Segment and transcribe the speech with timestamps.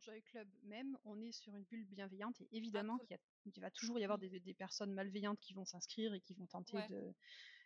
[0.00, 4.04] Joy Club même, on est sur une bulle bienveillante et évidemment qu'il va toujours y
[4.04, 4.28] avoir Mmh.
[4.28, 6.88] des, des personnes malveillantes qui vont s'inscrire et qui vont tenter Ouais.
[6.88, 7.14] de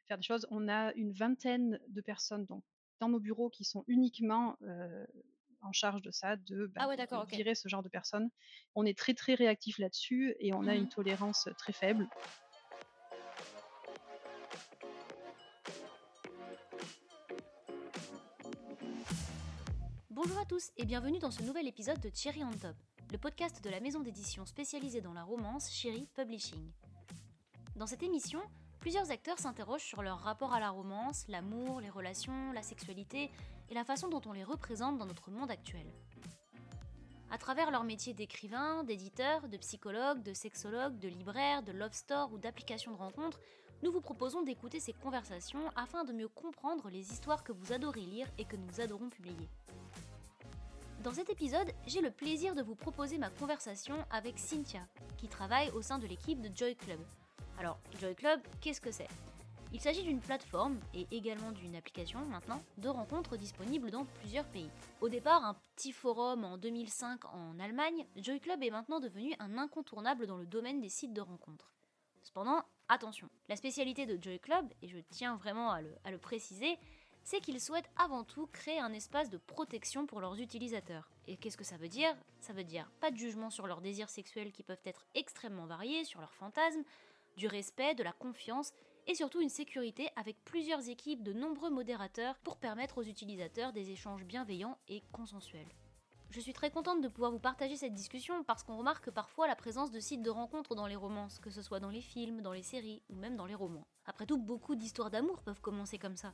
[0.06, 0.46] faire des choses.
[0.50, 2.64] On a une vingtaine de personnes donc,
[3.00, 5.04] dans nos bureaux qui sont uniquement euh,
[5.60, 7.30] en charge de ça, de, ben, Ah ouais, de d'accord, ok.
[7.32, 8.30] virer ce genre de personnes.
[8.74, 10.88] On est très très réactif là-dessus et on a une Mmh.
[10.88, 12.06] tolérance très faible.
[20.20, 22.74] Bonjour à tous et bienvenue dans ce nouvel épisode de Cherry on Top,
[23.12, 26.72] le podcast de la maison d'édition spécialisée dans la romance Cherry Publishing.
[27.76, 28.40] Dans cette émission,
[28.80, 33.30] plusieurs acteurs s'interrogent sur leur rapport à la romance, l'amour, les relations, la sexualité
[33.70, 35.86] et la façon dont on les représente dans notre monde actuel.
[37.30, 42.32] À travers leur métier d'écrivain, d'éditeur, de psychologue, de sexologue, de libraire, de love store
[42.32, 43.38] ou d'application de rencontre,
[43.84, 48.00] nous vous proposons d'écouter ces conversations afin de mieux comprendre les histoires que vous adorez
[48.00, 49.48] lire et que nous adorons publier.
[51.04, 54.80] Dans cet épisode, j'ai le plaisir de vous proposer ma conversation avec Cynthia,
[55.16, 56.98] qui travaille au sein de l'équipe de Joy Club.
[57.56, 59.06] Alors, Joy Club, qu'est-ce que c'est?
[59.72, 64.68] Il s'agit d'une plateforme, et également d'une application maintenant, de rencontres disponibles dans plusieurs pays.
[65.00, 69.56] Au départ, un petit forum en 2005 en Allemagne, Joy Club est maintenant devenu un
[69.56, 71.70] incontournable dans le domaine des sites de rencontres.
[72.24, 76.18] Cependant, attention, la spécialité de Joy Club, et je tiens vraiment à le, à le
[76.18, 76.76] préciser,
[77.28, 81.10] c'est qu'ils souhaitent avant tout créer un espace de protection pour leurs utilisateurs.
[81.26, 82.16] Et qu'est-ce que ça veut dire?
[82.40, 86.04] Ça veut dire pas de jugement sur leurs désirs sexuels qui peuvent être extrêmement variés,
[86.04, 86.84] sur leurs fantasmes,
[87.36, 88.72] du respect, de la confiance
[89.06, 93.90] et surtout une sécurité avec plusieurs équipes de nombreux modérateurs pour permettre aux utilisateurs des
[93.90, 95.68] échanges bienveillants et consensuels.
[96.30, 99.54] Je suis très contente de pouvoir vous partager cette discussion parce qu'on remarque parfois la
[99.54, 102.54] présence de sites de rencontres dans les romances, que ce soit dans les films, dans
[102.54, 103.86] les séries ou même dans les romans.
[104.06, 106.32] Après tout, beaucoup d'histoires d'amour peuvent commencer comme ça.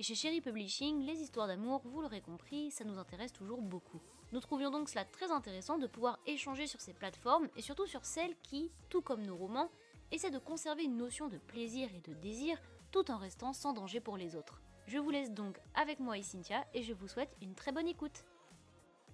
[0.00, 4.00] Et chez Cherry Publishing, les histoires d'amour, vous l'aurez compris, ça nous intéresse toujours beaucoup.
[4.32, 8.06] Nous trouvions donc cela très intéressant de pouvoir échanger sur ces plateformes et surtout sur
[8.06, 9.68] celles qui, tout comme nos romans,
[10.10, 12.56] essaient de conserver une notion de plaisir et de désir
[12.92, 14.62] tout en restant sans danger pour les autres.
[14.86, 17.86] Je vous laisse donc avec moi et Cynthia et je vous souhaite une très bonne
[17.86, 18.24] écoute.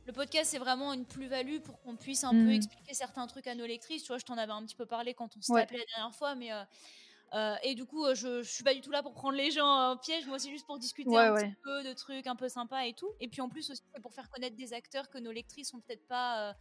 [0.06, 2.44] Le podcast, c'est vraiment une plus-value pour qu'on puisse un Mmh.
[2.46, 4.04] peu expliquer certains trucs à nos lectrices.
[4.04, 5.62] Tu vois, je t'en avais un petit peu parlé quand on s'était Ouais.
[5.62, 6.52] appelé la dernière fois, mais.
[6.52, 6.62] euh,
[7.34, 9.50] euh, et du coup, euh, je, je suis pas du tout là pour prendre les
[9.50, 10.26] gens en piège.
[10.26, 11.48] Moi, c'est juste pour discuter Ouais, un ouais.
[11.48, 13.10] petit peu de trucs un peu sympas et tout.
[13.20, 15.80] Et puis en plus aussi, c'est pour faire connaître des acteurs que nos lectrices ont
[15.80, 16.50] peut-être pas.
[16.50, 16.52] euh,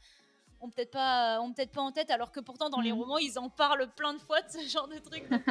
[0.62, 3.00] ont peut-être pas, ont peut-être pas en tête, alors que pourtant dans les Mhm.
[3.00, 5.30] romans ils en parlent plein de fois de ce genre de trucs.
[5.30, 5.44] Donc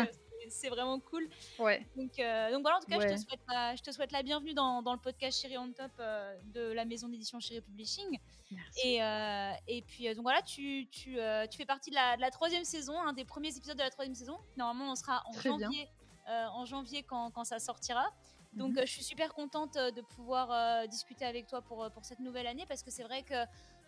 [0.49, 1.29] c'est- vraiment cool.
[1.59, 1.87] Ouais.
[1.97, 4.23] Donc, euh, donc voilà, en tout cas, je, te souhaite la, je te souhaite la
[4.23, 8.19] bienvenue dans, dans le podcast Chéri on Top euh, de la maison d'édition Chéri Publishing.
[8.51, 8.81] Merci.
[8.89, 11.17] Et, euh, et puis, donc voilà, tu, tu,
[11.51, 13.91] tu fais partie de la, de la troisième saison, un des premiers épisodes de la
[13.91, 14.39] troisième saison.
[14.57, 15.89] Normalement, on sera en Très janvier,
[16.27, 18.05] en janvier quand, quand ça sortira.
[18.53, 18.79] Donc, Mhm.
[18.79, 22.67] euh, je suis super contente de pouvoir discuter avec toi pour, pour cette nouvelle année
[22.69, 23.35] parce que c'est vrai que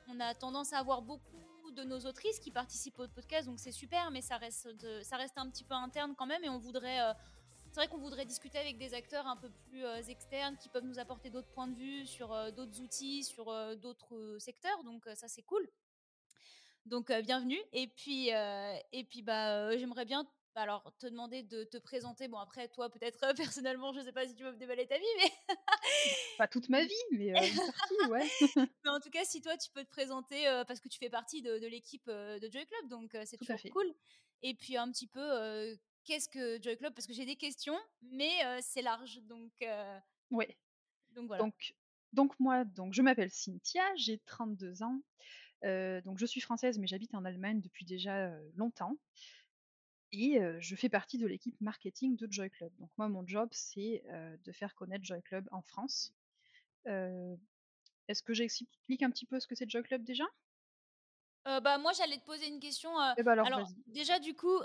[0.08, 1.20] on a tendance à avoir beaucoup
[1.76, 4.68] de nos autrices qui participent au podcast, donc c'est super, mais ça reste,
[5.02, 7.00] ça reste un petit peu interne quand même et on voudrait.
[7.00, 7.12] euh,
[7.70, 10.86] c'est vrai qu'on voudrait discuter avec des acteurs un peu plus euh, externes qui peuvent
[10.86, 14.82] nous apporter d'autres points de vue sur euh, d'autres outils, sur d'autres secteurs.
[14.84, 15.68] Donc ça c'est cool.
[16.86, 17.60] Donc bienvenue.
[17.72, 20.26] Et puis et puis bah j'aimerais bien
[20.56, 22.28] bah, alors te demander de te présenter.
[22.28, 24.96] Bon après toi peut-être euh, personnellement je sais pas si tu veux me déballer ta
[24.98, 25.54] vie, mais,
[26.38, 27.34] Pas toute ma vie, mais euh,
[27.76, 28.28] partie, ouais.
[28.56, 31.10] mais en tout cas si toi tu peux te présenter euh, parce que tu fais
[31.10, 33.70] partie de, de l'équipe de Joy Club, donc c'est Tout à toujours fait.
[33.70, 33.94] cool.
[34.42, 36.94] Et puis un petit peu qu'est-ce que Joy Club?
[36.94, 39.52] Parce que j'ai des questions, mais c'est large donc
[40.30, 40.56] Ouais.
[41.10, 41.44] donc voilà.
[41.44, 41.74] Donc,
[42.12, 45.00] donc moi, donc je m'appelle Cynthia, j'ai 32 ans.
[45.64, 48.96] Euh, donc je suis française, mais j'habite en Allemagne depuis déjà euh, longtemps.
[50.12, 52.72] Et euh, je fais partie de l'équipe marketing de Joy Club.
[52.78, 56.14] Donc moi, mon job, c'est euh, de faire connaître Joy Club en France.
[56.86, 57.34] Euh,
[58.08, 60.24] Est-ce que j'explique un petit peu ce que c'est Joy Club déjà?
[61.62, 62.90] Bah moi j'allais te poser une question.
[63.16, 64.58] Eh ben alors, déjà du coup,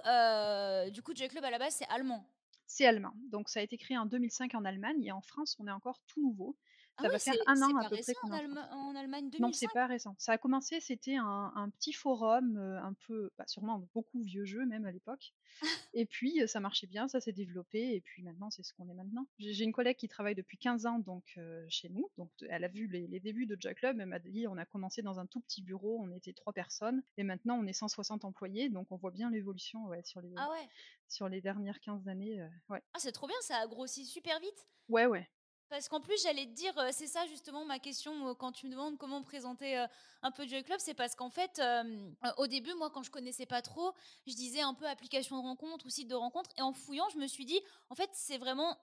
[0.91, 2.27] du coup Joy Club à la base c'est allemand.
[2.65, 3.13] C'est allemand.
[3.29, 5.99] Donc ça a été créé en 2005 en Allemagne et en France, on est encore
[6.07, 6.57] tout nouveau.
[6.97, 9.53] Ah Ça va faire un an à peu près récent en, en Allemagne Non, 2005.
[9.55, 10.15] c'est pas récent.
[10.19, 14.45] Ça a commencé, c'était un, un petit forum, euh, un peu, bah, sûrement beaucoup vieux
[14.45, 15.33] jeu même à l'époque.
[15.93, 18.93] Et puis ça marchait bien, ça s'est développé, et puis maintenant c'est ce qu'on est
[18.93, 19.27] maintenant.
[19.39, 22.63] J'ai j'ai une collègue qui travaille depuis 15 ans donc euh, chez nous, donc elle
[22.63, 25.19] a vu les, les débuts de Jack Club, elle m'a dit on a commencé dans
[25.19, 28.87] un tout petit bureau, on était trois personnes, et maintenant on est 160 employés, donc
[28.91, 30.67] on voit bien l'évolution ouais, sur, les, Ah ouais.
[31.09, 32.39] sur les dernières 15 années.
[32.41, 32.81] euh, ouais.
[32.93, 34.67] Ah c'est trop bien, ça a grossi super vite.
[34.87, 35.29] ouais, ouais.
[35.71, 38.71] Parce qu'en plus, j'allais te dire, euh, c'est ça justement ma question quand tu me
[38.71, 39.87] demandes comment présenter euh,
[40.21, 43.45] un peu Joy Club, c'est parce qu'en fait, euh, au début, moi, quand je connaissais
[43.45, 43.93] pas trop,
[44.27, 47.17] je disais un peu application de rencontre ou site de rencontre, et en fouillant, je
[47.17, 47.57] me suis dit,
[47.89, 48.77] en fait, c'est vraiment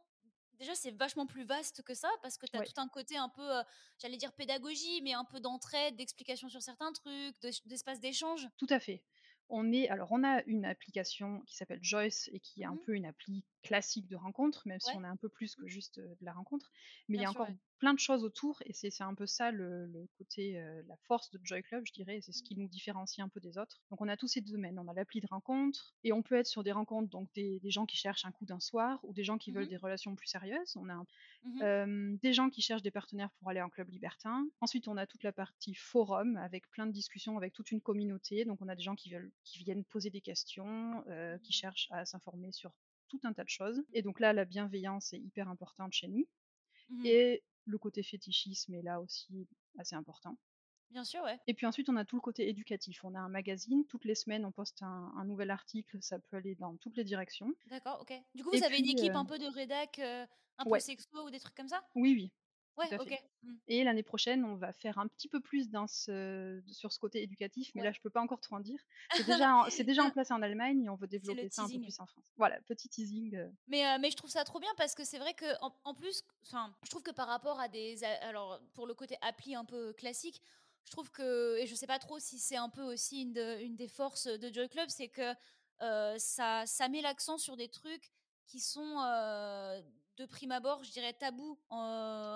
[0.58, 2.66] déjà, c'est vachement plus vaste que ça parce que tu as Ouais.
[2.66, 3.46] tout un côté un peu,
[3.98, 7.36] j'allais dire pédagogie, mais un peu d'entraide, d'explication sur certains trucs,
[7.66, 8.48] d'espace d'échange.
[8.56, 9.04] Tout à fait.
[9.50, 12.84] On est alors on a une application qui s'appelle Joyce et qui est un Mmh.
[12.84, 15.56] peu une appli classique de rencontre, même si on est un peu plus Mmh.
[15.56, 16.70] que juste, heu, de la rencontre.
[17.08, 17.58] Mais il y a sûr, encore ouais.
[17.78, 21.30] Plein de choses autour et c'est un peu ça le le côté, heu, la force
[21.30, 22.44] de Joy Club, je dirais c'est ce Mmh.
[22.44, 23.82] qui nous différencie un peu des autres.
[23.90, 26.46] Donc on a tous ces domaines, on a l'appli de rencontre et on peut être
[26.46, 29.24] sur des rencontres, donc des des gens qui cherchent un coup d'un soir ou des
[29.24, 30.76] gens qui Mmh veulent des relations plus sérieuses.
[30.76, 31.06] On a un
[31.44, 31.68] Mmh
[32.22, 34.46] des gens qui cherchent des partenaires pour aller en club libertin.
[34.60, 38.44] Ensuite, on a toute la partie forum avec plein de discussions avec toute une communauté.
[38.44, 41.52] Donc, on a des gens qui veulent qui viennent poser des questions, heu, qui Mmh.
[41.52, 42.72] cherchent à s'informer sur
[43.08, 43.82] tout un tas de choses.
[43.92, 46.28] Et donc là, la bienveillance est hyper importante chez nous.
[46.88, 47.08] Mmh.
[47.08, 49.48] Et le côté fétichisme est là aussi
[49.78, 50.38] assez important.
[50.90, 51.40] Bien sûr, ouais.
[51.48, 53.02] Et puis ensuite, on a tout le côté éducatif.
[53.04, 56.36] On a un magazine, toutes les semaines, on poste un, un nouvel article, ça peut
[56.36, 57.52] aller dans toutes les directions.
[57.66, 58.12] D'accord, OK.
[58.34, 60.26] Du coup, Et vous avez une équipe euh, un peu de rédac, heu,
[60.58, 61.82] un peu ouais, sexo ou des trucs comme ça?
[61.94, 62.32] oui, oui,
[62.78, 63.20] Ouais, OK.
[63.42, 63.54] Mmh.
[63.66, 67.22] Et l'année prochaine, on va faire un petit peu plus dans ce sur ce côté
[67.22, 68.78] éducatif, mais là, je peux pas encore trop en dire.
[69.14, 71.68] C'est déjà en c'est déjà en place en Allemagne et on veut développer ça un
[71.68, 72.32] peu plus en France.
[72.36, 73.36] Voilà, petit teasing,
[73.66, 76.72] Mais, mais je trouve ça trop bien parce que c'est vrai qu'en en plus, enfin,
[76.84, 80.40] je trouve que par rapport à des alors pour le côté appli un peu classique,
[80.84, 83.60] je trouve que et je sais pas trop si c'est un peu aussi une de
[83.60, 85.34] une des forces de Joy Club, c'est que,
[86.18, 88.12] ça ça met l'accent sur des trucs
[88.46, 88.96] qui sont,
[90.18, 91.76] de prime abord, je dirais tabous, heu,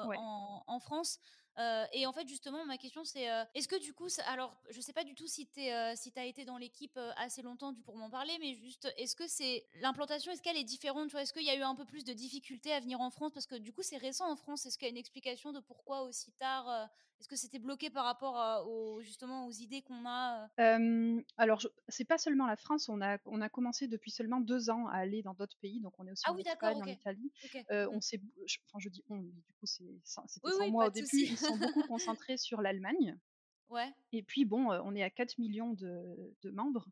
[0.02, 0.22] ouais.
[0.22, 1.18] en en France.
[1.58, 4.62] Heu et en fait, justement, ma question c'est, heu, est-ce que du coup ça alors
[4.70, 5.60] je sais pas du tout si tu
[5.96, 9.26] si as été dans l'équipe, assez longtemps du pour m'en parler, mais juste, est-ce que
[9.26, 11.22] c'est l'implantation, est-ce qu'elle est différente, tu vois?
[11.22, 13.32] Est-ce qu'il y a eu un peu plus de difficultés à venir en France?
[13.34, 14.64] Parce que du coup, c'est récent en France.
[14.66, 16.88] Est-ce qu'il y a une explication de pourquoi aussi tard?
[17.22, 20.48] Est-ce que c'était bloqué par rapport à aux justement aux idées qu'on a, heu?
[20.58, 24.68] Hem, alors c'est pas seulement la France, on a on a commencé depuis seulement 2
[24.68, 26.86] ans à aller dans d'autres pays, donc on est aussi Ah en oui Espagne, en
[26.86, 26.90] OK.
[26.90, 27.32] Italie.
[27.70, 27.88] Mmh.
[27.90, 28.20] on s'est
[28.68, 29.64] enfin je dis «on», mais du coup
[30.04, 31.08] sans c'était Oui, sans oui, moi au début.
[31.26, 33.18] Ils sont beaucoup concentrés sur l'Allemagne
[33.68, 36.88] Ouais, et puis bon, on est à 4 millions de de membres.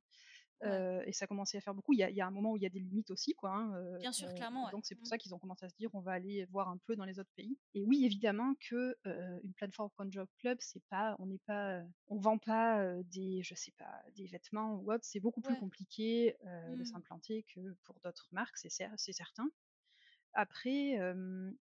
[0.64, 1.92] Et ça commençait à faire beaucoup.
[1.94, 3.34] Il y a il y a un moment où il y a des limites aussi
[3.34, 5.08] quoi, hein, Bien sûr, clairement, donc c'est pour Mmh.
[5.08, 7.18] ça qu'ils ont commencé à se dire: «On va aller voir un peu dans les
[7.18, 8.96] autres pays» et oui, évidemment que,
[9.42, 13.54] une plateforme comme Job Club, c'est pas on n'est pas, on vend pas, des je
[13.54, 15.04] sais pas, des vêtements ou autre.
[15.04, 16.84] C'est beaucoup plus compliqué, de Mmh.
[16.84, 19.48] s'implanter que pour d'autres marques, c'est cer c'est certain.
[20.34, 20.96] Après,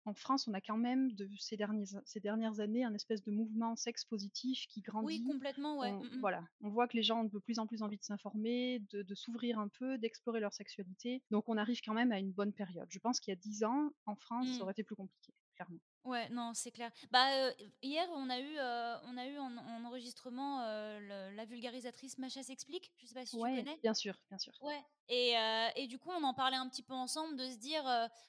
[0.06, 3.32] en France, on a quand même de ces derniers ces dernières années un espèce de
[3.32, 5.22] mouvement sexe positif qui Oui, grandit.
[5.22, 5.96] complètement, ouais.
[6.00, 6.22] On Mmh mh.
[6.22, 9.04] voilà, on voit que les gens ont de plus en plus envie de s'informer, de
[9.04, 11.24] de s'ouvrir un peu, d'explorer leur sexualité.
[11.32, 12.88] Donc on arrive quand même à une bonne période.
[12.92, 14.66] Je pense qu'il y a 10 ans, en France, ça Mmh.
[14.66, 15.34] aurait été plus compliqué,
[15.66, 15.80] clairement.
[16.04, 16.92] Ouais, non, c'est clair.
[17.12, 17.52] Bah,
[17.84, 18.58] hier, on a eu,
[19.06, 20.62] on a eu en en enregistrement,
[21.00, 23.80] le la vulgarisatrice Macha s'explique, je sais pas si tu Ouais, connais?
[23.84, 24.54] bien sûr, bien sûr.
[24.62, 25.34] Ouais et
[25.76, 27.84] et du coup, on en parlait un petit peu ensemble de se dire,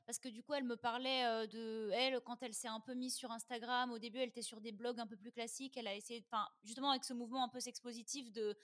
[0.06, 3.14] parce que du coup, elle me parlait, de elle, quand elle s'est un peu mise
[3.16, 5.94] sur Instagram, au début, elle était sur des blogs un peu plus classiques, elle a
[5.94, 8.56] essayé enfin, justement avec ce mouvement un peu sex-positif de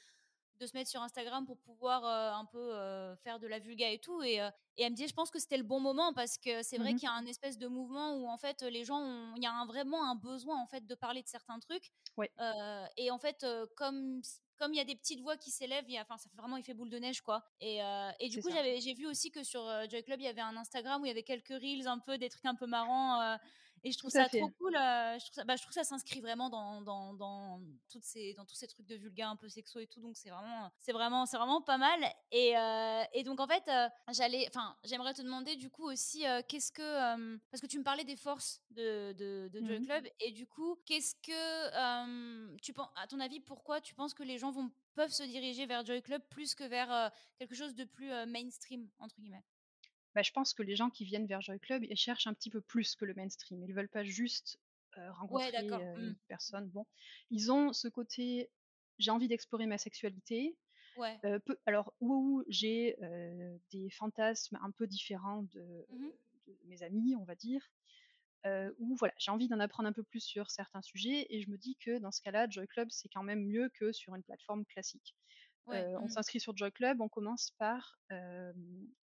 [0.61, 3.91] de se mettre sur Instagram pour pouvoir, heu, un peu, heu, faire de la vulga
[3.91, 6.13] et tout et heu et elle me disait: «Je pense que c'était le bon moment»
[6.15, 8.63] parce que c'est vrai Mmh qu'il y a un espèce de mouvement où en fait,
[8.63, 11.29] les gens ont il y a un vraiment un besoin en fait de parler de
[11.29, 12.33] certains trucs, Ouais,
[12.97, 13.45] et en fait,
[13.77, 14.21] comme
[14.57, 16.91] comme il y a des petites voix qui s'élèvent, enfin, ça fait vraiment effet boule
[16.91, 17.79] de neige, quoi et
[18.21, 21.03] et du coup, j'ai vu aussi que sur, Joy Club, il y avait un Instagram
[21.03, 23.39] où il y avait quelques reels un peu, des trucs un peu marrants,
[23.85, 24.39] et je trouve ça fait.
[24.39, 27.15] trop cool, heu, je trouve ça bah, je trouve que ça s'inscrit vraiment dans dans
[27.15, 30.17] dans toutes ces dans tous ces trucs de vulga un peu sexo et tout, donc
[30.17, 32.01] c'est vraiment, c'est vraiment c'est vraiment pas mal
[32.33, 32.55] et
[33.15, 33.71] et donc en fait,
[34.13, 38.05] j'allais enfin, j'aimerais te demander du coup aussi, qu'est-ce que, parce que tu me parlais
[38.05, 42.91] des forces de de de Joy Mmh Club et du coup, qu'est-ce que, tu penses
[42.97, 46.03] à ton avis, pourquoi tu penses que les gens vont peuvent se diriger vers Joy
[46.03, 49.45] Club plus que vers, quelque chose de plus, «mainstream» entre guillemets?
[50.15, 52.51] Bah, je pense que les gens qui viennent vers Joy Club, ils cherchent un petit
[52.51, 53.65] peu plus que le mainstream.
[53.65, 54.61] Ils veulent pas juste,
[54.97, 56.13] rencontrer, heu, Mmh.
[56.13, 56.69] une personne.
[56.71, 56.87] Bon,
[57.31, 58.51] ils ont ce côté:
[58.99, 60.59] «J'ai envie d'explorer ma sexualité»,
[60.95, 61.23] Ouais.
[61.23, 62.97] peu alors où j'ai,
[63.73, 66.13] des fantasmes un peu différents de Mmh
[66.47, 67.63] de mes amis, on va dire,
[68.47, 71.51] heu, où voilà, j'ai envie d'en apprendre un peu plus sur certains sujets et je
[71.51, 74.23] me dis que dans ce cas-là, Joy Club, c'est quand même mieux que sur une
[74.25, 75.17] plateforme classique.
[75.67, 75.89] Ouais.
[75.97, 78.01] On Mmh s'inscrit sur Joy Club, on commence par,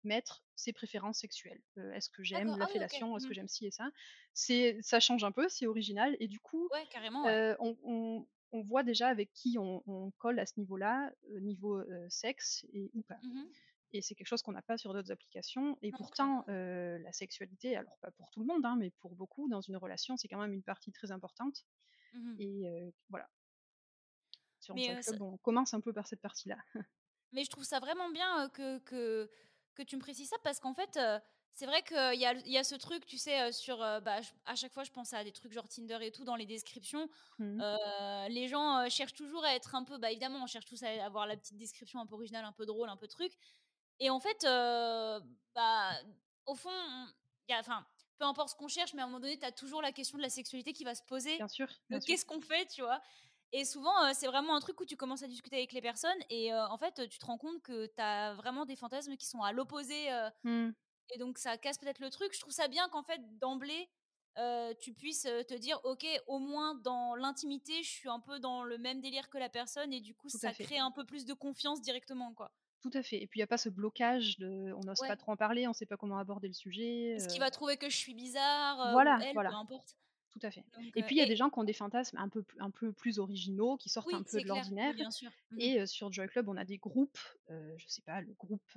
[0.05, 1.63] mettre ses préférences sexuelles.
[1.79, 3.17] Heu, est-ce que j'aime la Ah fellation?
[3.17, 3.91] Est-ce Mmh que j'aime ci et ça?
[4.35, 7.41] C'est ça change un peu, c'est original et du coup, Ouais, carrément, ouais.
[7.41, 11.41] heu, on on on voit déjà avec qui on on colle à ce niveau-là, heu,
[11.41, 13.55] niveau, sexe et ou pas Mmh
[13.93, 17.97] et c'est quelque chose qu'on n'a pas sur d'autres applications et pourtant, la sexualité, alors
[18.01, 20.53] pas pour tout le monde, hein, mais pour beaucoup dans une relation, c'est quand même
[20.53, 21.65] une partie très importante
[22.13, 22.65] Mmh et
[23.11, 23.29] voilà.
[24.59, 26.59] Sur Mais ça Club, on commence un peu par cette partie-là.
[27.33, 29.29] mais je trouve ça vraiment bien, que
[29.75, 31.21] que tu me précises ça parce qu'en fait, heu,
[31.53, 33.79] C'est vrai qu'il y a, il y a ce truc, tu sais, sur.
[33.79, 36.47] bah, à chaque fois, je pense à des trucs genre Tinder et tout dans les
[36.47, 37.09] descriptions.
[37.39, 37.63] Mmh.
[38.29, 39.99] les gens cherchent toujours à être un peu.
[39.99, 42.67] Bah, évidemment, on cherche tous à avoir la petite description un peu originale, un peu
[42.67, 43.33] drôle, un peu truc.
[44.01, 44.43] Et en fait,
[45.55, 45.93] bah,
[46.47, 46.71] au fond,
[47.51, 47.87] enfin,
[48.19, 50.19] peu importe ce qu'on cherche, mais à un moment donné, tu as toujours la question
[50.19, 51.37] de la sexualité qui va se poser.
[51.37, 51.69] Bien sûr.
[52.05, 53.01] Qu'est-ce qu'on fait, tu vois?
[53.57, 56.53] Et souvent, c'est vraiment un truc où tu commences à discuter avec les personnes et
[56.53, 59.53] en fait, tu te rends compte que tu as vraiment des fantasmes qui sont à
[59.53, 60.11] l'opposé.
[60.43, 60.71] Mmh.
[61.15, 62.35] Et donc, ça casse peut-être le truc.
[62.35, 63.89] Je trouve ça bien qu'en fait, d'emblée,
[64.81, 68.77] tu puisses te dire, OK, au moins dans l'intimité, je suis un peu dans le
[68.77, 71.81] même délire que la personne et du coup, ça crée un peu plus de confiance
[71.81, 72.51] directement, quoi.
[72.81, 73.23] Tout à fait.
[73.23, 75.67] Et puis il n'y a pas ce blocage de on n'ose pas trop en parler,
[75.67, 77.13] on ne sait pas comment aborder le sujet.
[77.13, 79.49] Est-ce qu'il va trouver que je suis bizarre Voilà, elle, voilà.
[79.49, 79.97] peu importe?
[80.35, 80.65] Tout à fait.
[80.97, 82.93] et puis il y a des gens qui ont des fantasmes un peu, un peu
[82.93, 84.93] plus originaux, qui sortent un peu de l'ordinaire.
[84.95, 88.77] Mmh et sur Joy Club, on a des groupes, je je sais pas, le groupe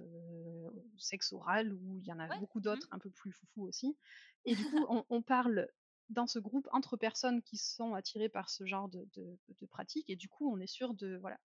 [0.98, 3.98] sexe oral, où il y en a beaucoup mmh d'autres un peu plus foufou aussi.
[4.46, 5.68] Et du coup, on, parle
[6.10, 10.10] dans ce groupe entre personnes qui sont attirées par ce genre de, de, de pratiques.
[10.10, 11.40] Et du coup, on est sûr de voilà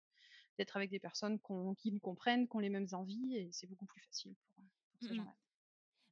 [0.57, 1.39] d'être avec des personnes
[1.77, 5.01] qui nous comprennent, qui ont les mêmes envies, et c'est beaucoup plus facile pour, pour
[5.01, 5.35] ces mmh gens-là.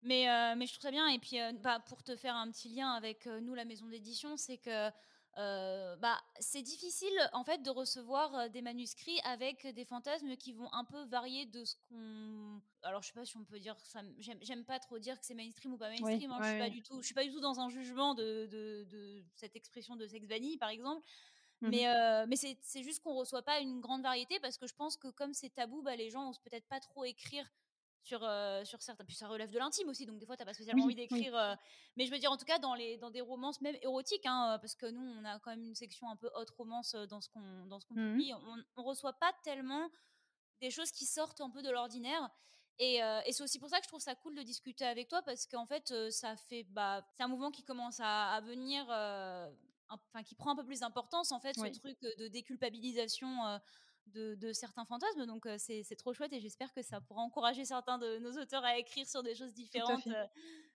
[0.01, 1.07] Mais, euh, mais je trouve ça bien.
[1.09, 3.87] Et puis, euh, bah, pour te faire un petit lien avec euh, nous, la maison
[3.87, 4.89] d'édition, c'est que
[5.35, 10.83] bah, c'est difficile en fait de recevoir des manuscrits avec des fantasmes qui vont un
[10.83, 12.61] peu varier de ce qu'on.
[12.83, 14.01] Alors, je sais pas si on peut dire ça.
[14.17, 16.31] J'aime pas trop dire que c'est mainstream ou pas mainstream.
[16.31, 16.97] Hein, je suis pas du tout.
[17.01, 20.27] Je suis pas du tout dans un jugement de, de, de cette expression de sex
[20.27, 21.05] vanille, par exemple.
[21.61, 24.97] Mmh mais, mais c'est juste qu'on reçoit pas une grande variété parce que je pense
[24.97, 27.45] que comme c'est tabou, bah, les gens osent peut-être pas trop écrire
[28.03, 28.19] sur,
[28.63, 29.05] sur certains.
[29.05, 31.57] Puis ça relève de l'intime aussi, donc des fois, tu n'as pas spécialement envie d'écrire.
[31.95, 34.57] mais je veux dire, en tout cas, dans, les, dans des romances, même érotiques, hein,
[34.61, 37.29] parce que nous, on a quand même une section un peu haute romance dans ce
[37.29, 39.89] qu'on qu mmh publie, on ne reçoit pas tellement
[40.61, 42.29] des choses qui sortent un peu de l'ordinaire.
[42.79, 45.21] Et, et c'est aussi pour ça que je trouve ça cool de discuter avec toi,
[45.21, 46.63] parce qu'en fait, ça fait.
[46.63, 48.85] Bah, c'est un mouvement qui commence à, à venir
[49.89, 53.59] enfin qui prend un peu plus d'importance en fait ce truc de déculpabilisation
[54.07, 58.17] de, certains fantasmes donc c'est trop chouette et j'espère que ça pourra encourager certains de
[58.19, 60.07] nos auteurs à écrire sur des choses différentes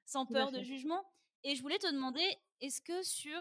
[0.04, 1.04] sans peur de jugement
[1.42, 2.24] et je voulais te demander
[2.60, 3.40] est-ce que sur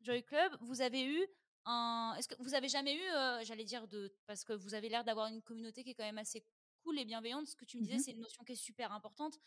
[0.00, 1.26] Joy Club vous avez eu
[1.66, 5.04] un est-ce que vous avez jamais eu j'allais dire de parce que vous avez l'air
[5.04, 6.44] d'avoir une communauté qui est quand même assez
[6.82, 8.92] cool et bienveillante ce que tu me disais mmh c'est une notion qui est super
[8.92, 9.38] importante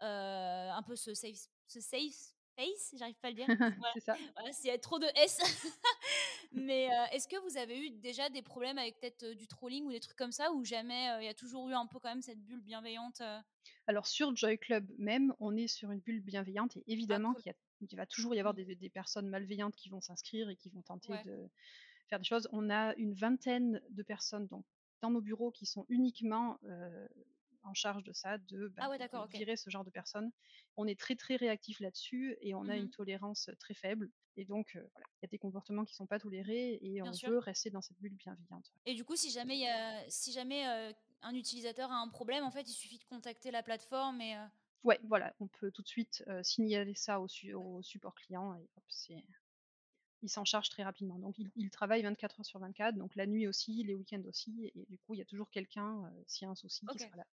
[0.00, 3.46] un peu ce safe ce safe Face, j'arrive pas à le dire.
[3.94, 4.16] c'est ça.
[4.34, 5.38] Voilà, s'il y a trop de S.
[6.52, 10.00] Mais est-ce que vous avez eu déjà des problèmes avec peut-être du trolling ou des
[10.00, 12.40] trucs comme ça ou jamais il y a toujours eu un peu quand même cette
[12.40, 13.22] bulle bienveillante
[13.86, 17.96] Alors sur Joy Club même, on est sur une bulle bienveillante et ah, évidemment qu'il
[17.96, 18.74] va toujours y avoir mmh.
[18.74, 21.48] des, personnes malveillantes qui vont s'inscrire et qui vont tenter de
[22.08, 22.48] faire des choses.
[22.52, 24.64] On a une vingtaine de personnes donc,
[25.02, 26.58] dans nos bureaux qui sont uniquement
[27.62, 30.30] en charge de ça, de, bah, ah virer ce genre de personnes.
[30.76, 34.10] On est très très réactif là-dessus et on a une mmh tolérance très faible.
[34.36, 37.10] Et donc voilà, il y a des comportements qui ne sont pas tolérés et on
[37.10, 38.72] veut rester dans cette bulle bienveillante.
[38.86, 40.64] Et du coup, si jamais, y a, si jamais
[41.22, 44.36] un utilisateur a un problème, en fait, il suffit de contacter la plateforme et.
[44.82, 48.84] Ouais, voilà, on peut tout de suite signaler ça au, au support client et hop,
[48.88, 49.22] c'est
[50.22, 51.18] il s'en charge très rapidement.
[51.18, 54.86] Donc il, travaille 24 heures sur 24, donc la nuit aussi, les week-ends aussi, et,
[54.88, 57.26] du coup il y a toujours quelqu'un, s'il y a un souci, qui sera là.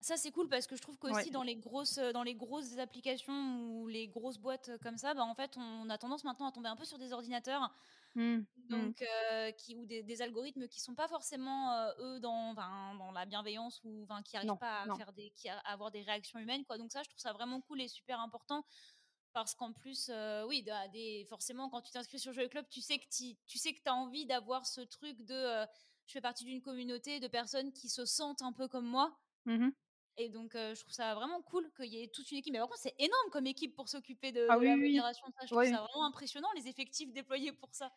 [0.00, 3.62] Ça c'est cool parce que je trouve qu'aussi dans les grosses dans les grosses applications
[3.66, 6.68] ou les grosses boîtes comme ça, bah en fait on a tendance maintenant à tomber
[6.68, 7.72] un peu sur des ordinateurs,
[8.14, 8.44] mmh, mmh.
[8.68, 9.04] donc
[9.56, 14.36] qui ou des, algorithmes qui sont pas forcément eux dans dans la bienveillance ou qui
[14.36, 16.78] n'arrivent pas à faire des qui à avoir des réactions humaines quoi.
[16.78, 18.64] Donc ça je trouve ça vraiment cool et super important
[19.32, 20.12] parce qu'en plus
[20.46, 23.80] oui des, forcément quand tu t'inscris sur Joy Club tu sais que tu sais que
[23.86, 25.66] as envie d'avoir ce truc de
[26.08, 29.16] je fais partie d'une communauté de personnes qui se sentent un peu comme moi.
[29.44, 29.68] Mmh
[30.18, 32.52] et donc, je trouve ça vraiment cool qu'il y ait toute une équipe.
[32.52, 35.26] Mais par contre, c'est énorme comme équipe pour s'occuper de, ah la modération.
[35.26, 35.46] Ça.
[35.46, 37.92] Je trouve ça vraiment impressionnant, les effectifs déployés pour ça.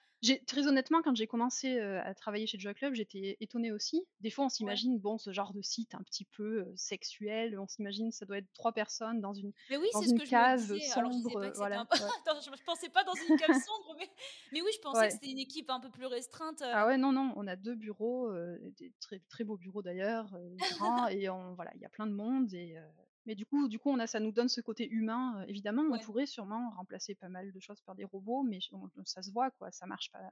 [0.48, 4.04] Très honnêtement, quand j'ai commencé à travailler chez Joy Club, j'étais étonnée aussi.
[4.20, 8.12] Des fois, on s'imagine, bon, ce genre de site un petit peu sexuel, on s'imagine
[8.12, 10.72] ça doit être trois personnes dans une, mais oui, dans une que cave sombre.
[11.44, 14.10] je, voilà, je, pensais pas dans une cave sombre, mais,
[14.52, 16.62] mais oui, je pensais que c'était une équipe un peu plus restreinte.
[16.62, 18.32] Ah ouais, non, non, on a deux bureaux,
[18.78, 20.36] des très, très beaux bureaux d'ailleurs,
[20.78, 22.78] grands, et voilà, il y a plein de monde et
[23.26, 25.46] mais du coup, du coup, on a, ça nous donne ce côté humain.
[25.48, 28.60] évidemment, on pourrait sûrement remplacer pas mal de choses par des robots, mais
[29.06, 29.72] ça se voit, quoi.
[29.72, 30.32] Ça marche pas.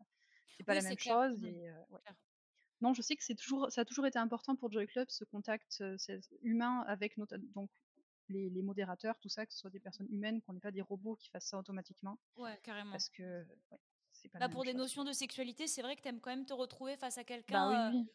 [0.58, 1.44] C'est pas la même chose.
[1.44, 1.72] Et,
[2.82, 5.24] Non, je sais que c'est toujours, ça a toujours été important pour Joy Club ce
[5.24, 5.84] contact
[6.42, 7.70] humain avec nos, donc
[8.30, 10.82] les, les, modérateurs, tout ça, que ce soit des personnes humaines, qu'on n'ait pas des
[10.82, 12.18] robots qui fassent ça automatiquement.
[12.38, 12.92] Ouais, carrément.
[12.92, 13.46] Parce que
[14.12, 14.40] c'est pas.
[14.40, 16.98] Bah, pour des notions de sexualité, c'est vrai que tu aimes quand même te retrouver
[16.98, 17.72] face à bah quelqu'un.
[17.72, 18.08] Bah, oui,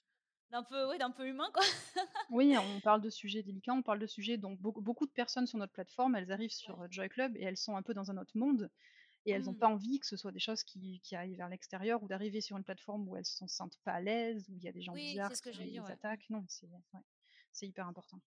[0.55, 1.63] d'un peu, ouais, d'un peu humain, quoi.
[2.31, 5.47] Oui, on parle de sujets délicats, on parle de sujets donc beaucoup beaucoup de personnes
[5.47, 8.11] sur notre plateforme, elles arrivent sur, heu, Joy Club et elles sont un peu dans
[8.11, 8.71] un autre monde
[9.27, 9.57] et elles ont Mmh.
[9.57, 12.57] pas envie que ce soit des choses qui qui aillent vers l'extérieur ou d'arriver sur
[12.59, 14.95] une plateforme où elles se sentent pas à l'aise, où il y a des gens
[14.95, 15.93] Oui, bizarres ce que qui les ouais.
[15.93, 16.31] Attaquent.
[16.31, 17.01] Non, c'est ouais,
[17.69, 18.21] hyper important.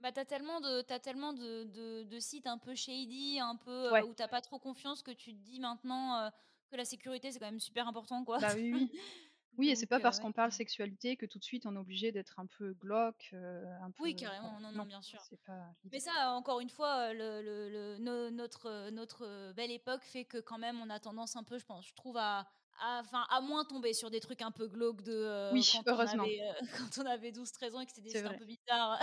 [0.00, 3.70] Bah, tu tellement de tu tellement de de de sites un peu shady, un peu,
[3.70, 6.30] heu, Ouais, où t'as pas trop confiance que tu te dis maintenant, heu,
[6.68, 8.38] que la sécurité, c'est quand même super important, quoi.
[8.38, 8.90] bah, oui, oui.
[9.56, 11.78] Oui et c'est pas parce ouais, qu'on parle sexualité que tout de suite on est
[11.78, 14.16] obligé d'être un peu glauque, heu, un peu Oui, voilà.
[14.16, 15.20] carrément, non, non, bien sûr.
[15.46, 20.24] pas Mais ça, encore une fois, heu, le le le no notre, belle époque fait
[20.26, 22.46] que quand même on a tendance un peu, je pense, je trouve à
[22.80, 25.12] à à moins tomber sur des trucs un peu glauques de,
[25.48, 28.34] Oui, quand on heureusement, avait, heu, quand on avait 12-13 ans et que c'était un
[28.34, 29.00] peu bizarres.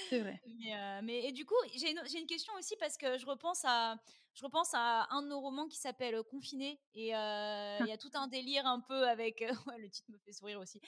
[0.00, 0.40] c'est vrai.
[0.46, 3.26] Mais, heu, mais et du coup, j'ai une j'ai une question aussi parce que je
[3.26, 3.96] repense à
[4.38, 7.92] je repense à un de nos romans qui s'appelle, heu, Confiné et heu, il y
[7.92, 10.80] a tout un délire un peu avec, heu ouais, le titre me fait sourire aussi.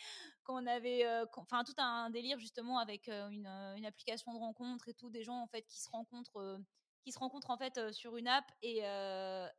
[0.45, 1.04] Quand on avait,
[1.37, 3.47] enfin tout un délire justement avec, une,
[3.85, 6.61] application de rencontre et tout, des gens en fait qui se rencontrent,
[7.02, 8.83] qui se rencontrent en fait, sur une app et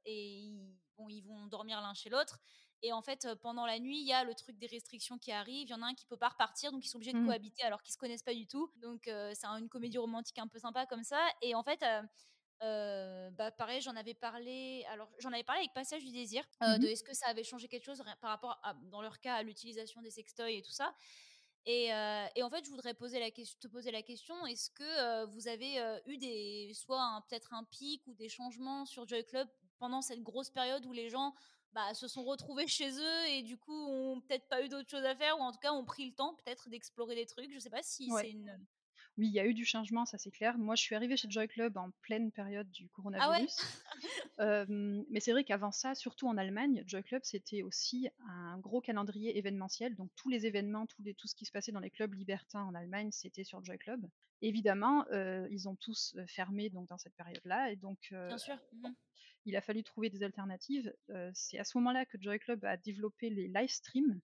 [0.06, 2.40] ils bon, ils vont dormir l'un chez l'autre
[2.84, 5.68] et en fait, pendant la nuit, il y a le truc des restrictions qui arrivent.
[5.68, 7.28] Il y en a un qui peut pas repartir, donc ils sont obligés de Mmh
[7.28, 8.72] cohabiter alors qu'ils se connaissent pas du tout.
[8.78, 11.84] Donc c'est un une comédie romantique un peu sympa comme ça et en fait,
[12.64, 16.88] heu, bah, pareil, j'en avais parlé alors j'en avais parlé avec Passage du désir, de
[16.88, 19.44] Mmh est-ce que ça avait changé quelque chose par rapport à dans leur cas, à
[19.44, 20.94] l'utilisation des sextoys et tout ça.
[21.66, 21.88] Et
[22.36, 25.48] et en fait, je voudrais poser la ques te poser la question, est-ce que, vous
[25.48, 25.78] avez,
[26.08, 29.48] eu des soit peut-être un pic ou des changements sur Joy Club
[29.80, 31.34] pendant cette grosse période où les gens,
[31.74, 35.06] bah, se sont retrouvés chez eux et du coup ont peut-être pas eu d'autre chose
[35.06, 37.52] à faire ou en tout cas ont pris le temps peut-être d'explorer des trucs?
[37.54, 38.66] Je sais pas si c'est une,
[39.18, 40.58] Oui, il y a eu du changement, ça c'est clair.
[40.58, 42.92] Moi, je suis arrivée chez Joy Club en pleine période du ah ouais?
[42.96, 43.58] coronavirus.
[45.10, 49.38] Mais c'est vrai qu'avant ça, surtout en Allemagne, Joy Club, c'était aussi un gros calendrier
[49.38, 49.96] événementiel.
[49.96, 52.74] Donc tous les événements, les tout ce qui se passait dans les clubs libertins en
[52.74, 54.08] Allemagne, c'était sur Joy Club.
[54.42, 55.06] Évidemment,
[55.50, 58.58] ils ont tous, fermé donc dans cette période-là et donc Bien sûr.
[58.74, 58.96] bon, Mmh
[59.46, 60.94] il a fallu trouver des alternatives.
[61.34, 64.20] C'est à ce moment-là que Joy Club a développé les live streams.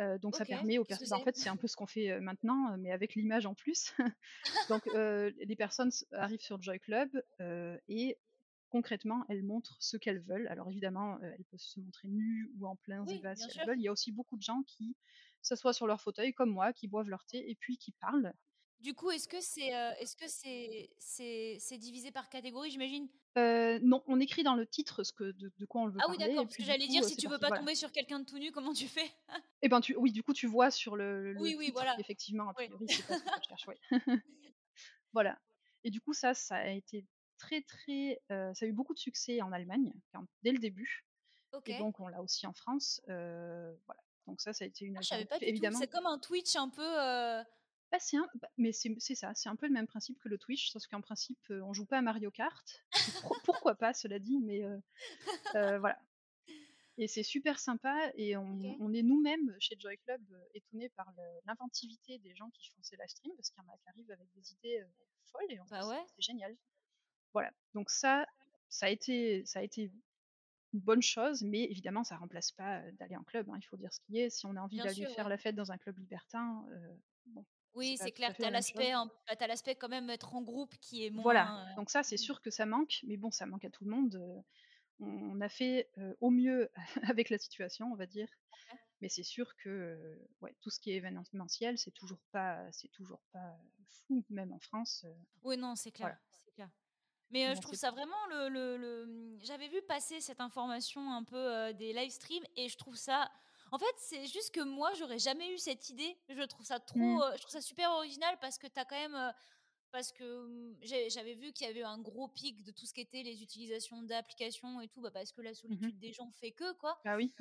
[0.00, 2.10] Heu, donc ça permet aux personnes bah, en fait, c'est un peu ce qu'on fait,
[2.10, 3.94] heu, maintenant, mais avec l'image en plus.
[4.68, 7.10] Donc heu, les personnes arrivent sur Joy Club,
[7.88, 8.18] et
[8.70, 10.48] concrètement, elles montrent ce qu'elles veulent.
[10.48, 13.78] Alors évidemment, elles peuvent se montrer nues ou en plein Oui, si elles veulent.
[13.80, 14.96] Il y a aussi beaucoup de gens qui
[15.42, 18.32] s'assoient sur leur fauteuil comme moi, qui boivent leur thé et puis qui parlent.
[18.80, 23.08] Du coup, est-ce que c'est, heu, est-ce que c'est c'est c'est divisé par catégorie, j'imagine?
[23.36, 26.06] Heu, non, on écrit dans le titre ce que de de quoi on veut Ah
[26.08, 27.38] oui, parler d'accord, et parce puis que j'allais coup, dire heu, si tu veux parti,
[27.38, 27.64] pas voilà.
[27.64, 29.10] tomber sur quelqu'un de tout nu, comment tu fais?
[29.62, 31.96] Et ben, tu oui, du coup, tu vois sur le le Oui, oui, voilà.
[31.96, 32.66] qu'effectivement, a Oui.
[32.66, 33.78] priori, c'est pas ce que tu recherches, ouais.
[35.12, 35.38] Voilà
[35.84, 37.06] et du coup, ça, ça a été
[37.38, 39.94] très, très, ça a eu beaucoup de succès en Allemagne,
[40.42, 41.06] dès le début
[41.66, 41.74] et OK.
[41.74, 44.02] donc on l'a aussi en France, voilà.
[44.26, 45.68] Donc ça, ça a été une Ah, je savais pas du tout.
[45.72, 46.82] C'est comme un Twitch un peu,
[47.90, 50.28] Bah, c'est un bah, mais c'est c'est ça, c'est un peu le même principe que
[50.28, 52.84] le Twitch, sauf qu'en principe, heu, on joue pas à Mario Kart,
[53.44, 54.80] pourquoi pas cela dit, mais heu
[55.56, 55.98] heu, voilà
[56.98, 58.36] et c'est super sympa et
[58.80, 60.22] on est nous-mêmes chez Joy Club,
[60.54, 61.10] étonnés par
[61.46, 64.10] l'inventivité des gens qui font ces live streams parce qu'il y en a qui arrivent
[64.10, 64.84] avec des idées,
[65.24, 66.56] folles et on Bah «C'est ouais, c'est génial».
[67.32, 68.26] Voilà, donc ça,
[68.68, 69.90] ça a été ça a été
[70.72, 73.92] une bonne chose, mais évidemment ça remplace pas, d'aller en club, hein, il faut dire
[73.92, 74.30] ce qui est.
[74.30, 75.30] Si on a envie d'aller faire ouais.
[75.30, 76.66] la fête dans un club libertin,
[77.26, 81.04] bon, Oui, c'est clair, fait tu as l'aspect bah, quand même être en groupe qui
[81.06, 83.46] est Voilà, moins, heu donc ça c'est mmh sûr que ça manque, mais bon ça
[83.46, 84.44] manque à tout le monde,
[85.00, 86.70] on a fait, au mieux
[87.04, 88.28] avec la situation, on va dire,
[88.72, 88.80] Ouais.
[89.02, 93.22] mais c'est sûr que, ouais, tout ce qui est événementiel, c'est toujours pas c'est toujours
[93.32, 93.56] pas,
[94.08, 95.06] fou, même en France,
[95.42, 96.18] Oui, non, c'est clair, voilà.
[96.30, 96.70] c'est clair.
[97.30, 101.72] Mais, je trouve ça vraiment le le le, j'avais vu passer cette information un peu,
[101.74, 103.30] des live streams et je trouve ça
[103.72, 106.18] en fait, c'est juste que moi, j'aurais jamais eu cette idée.
[106.28, 108.84] Je trouve ça mmh, trop, heu, je trouve ça super original parce que tu as
[108.84, 109.34] quand même,
[109.92, 110.78] parce que, mmh,
[111.10, 114.02] j'avais vu qu'il y avait un gros pic de tout ce qui était les utilisations
[114.02, 116.98] d'applications et tout, bah, parce que la mmh solitude des gens fait que, quoi.
[117.04, 117.34] Bah oui,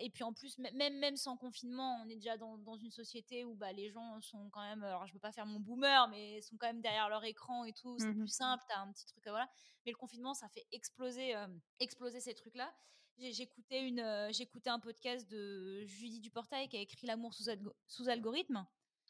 [0.00, 2.90] et puis en plus, mê même même sans confinement, on est déjà dans dans une
[2.90, 6.08] société où, bah, les gens sont quand même, alors je veux pas faire mon boomer,
[6.08, 8.80] mais sont quand même derrière leur écran et tout, c'est Mmh plus simple, tu as
[8.80, 9.48] un petit truc, voilà.
[9.84, 11.34] Mais le confinement, ça fait exploser,
[11.80, 12.74] exploser ces trucs-là.
[13.18, 17.44] J'écoutais une, heu, j'écoutais un podcast de Julie Duportail qui a écrit L'amour sous
[17.86, 18.66] sous algorithme,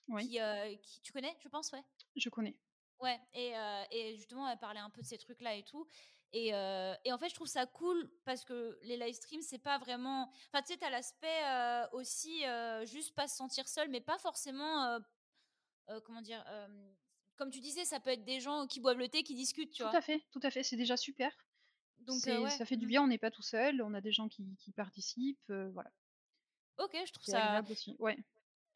[0.09, 1.73] Oui, qui, tu connais, je pense?
[1.73, 1.85] Ouais?
[2.16, 2.57] je connais.
[3.01, 5.87] Ouais et heu et justement, elle parlait un peu de ces trucs-là et tout
[6.33, 9.59] et heu et en fait, je trouve ça cool parce que les live streams, c'est
[9.59, 11.42] pas vraiment enfin, tu sais, tu l'aspect,
[11.92, 12.42] aussi,
[12.85, 14.99] juste pas se sentir seul, mais pas forcément,
[16.05, 16.45] comment dire?
[17.37, 19.83] Comme tu disais, ça peut être des gens qui boivent le thé, qui discutent, tu
[19.83, 19.97] Tout vois?
[19.97, 21.35] à fait, tout à fait, c'est déjà super.
[22.07, 22.51] Donc ouais.
[22.51, 24.57] ça fait du Mmh bien, on n'est pas tout seul, on a des gens qui
[24.59, 25.90] qui participent, voilà.
[26.79, 28.16] OK, je trouve C'est ça agréable aussi, ouais.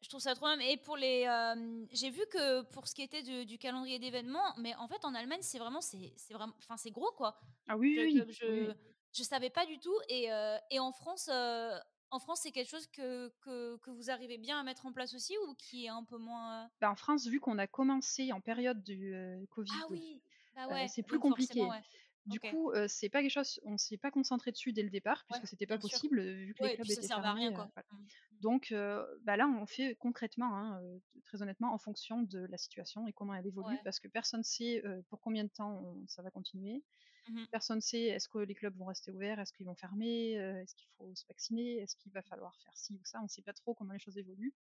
[0.01, 0.59] Je trouve ça trop bien.
[0.59, 4.55] Et pour les, euh, j'ai vu que pour ce qui était du, du calendrier d'événements,
[4.57, 7.39] mais en fait en Allemagne c'est vraiment, c'est, vraiment, enfin c'est gros quoi.
[7.67, 8.75] Ah oui, Je, oui, je, oui,
[9.13, 9.95] je savais pas du tout.
[10.09, 11.77] Et, euh, et en France, euh,
[12.09, 15.13] en France c'est quelque chose que, que, que vous arrivez bien à mettre en place
[15.13, 16.71] aussi ou qui est un peu moins.
[16.81, 20.21] Bah, en France, vu qu'on a commencé en période du euh, Covid, Ah oui,
[20.55, 20.87] bah ouais.
[20.87, 21.61] c'est plus compliqué.
[21.61, 21.83] ouais.
[22.27, 25.25] Du coup, euh, c'est pas quelque chose, on s'est pas concentré dessus dès le départ
[25.29, 25.89] Ouais, puisque c'était pas sûr.
[25.89, 27.41] possible euh, vu que les Ouais, et clubs étaient servait à fermés.
[27.41, 27.71] rien euh, quoi.
[27.73, 27.87] voilà.
[27.91, 28.05] Mm.
[28.41, 30.81] Donc, euh, bah là, on fait concrètement, hein,
[31.25, 33.81] très honnêtement, en fonction de la situation et comment elle évolue, Ouais.
[33.83, 36.83] parce que personne sait pour combien de temps on- ça va continuer.
[37.29, 37.47] Mhm.
[37.51, 40.87] Personne sait est-ce que les clubs vont rester ouverts, est-ce qu'ils vont fermer, est-ce qu'il
[40.97, 43.19] faut se vacciner, est-ce qu'il va falloir faire ci ou ça.
[43.19, 44.53] On ne sait pas trop comment les choses évoluent.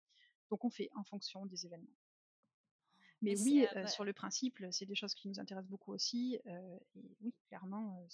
[0.49, 1.95] Donc, on fait en fonction des événements.
[3.21, 6.39] Mais oui, euh, sur le principe, c'est des choses qui nous intéressent beaucoup aussi.
[6.47, 8.05] euh, et oui, clairement,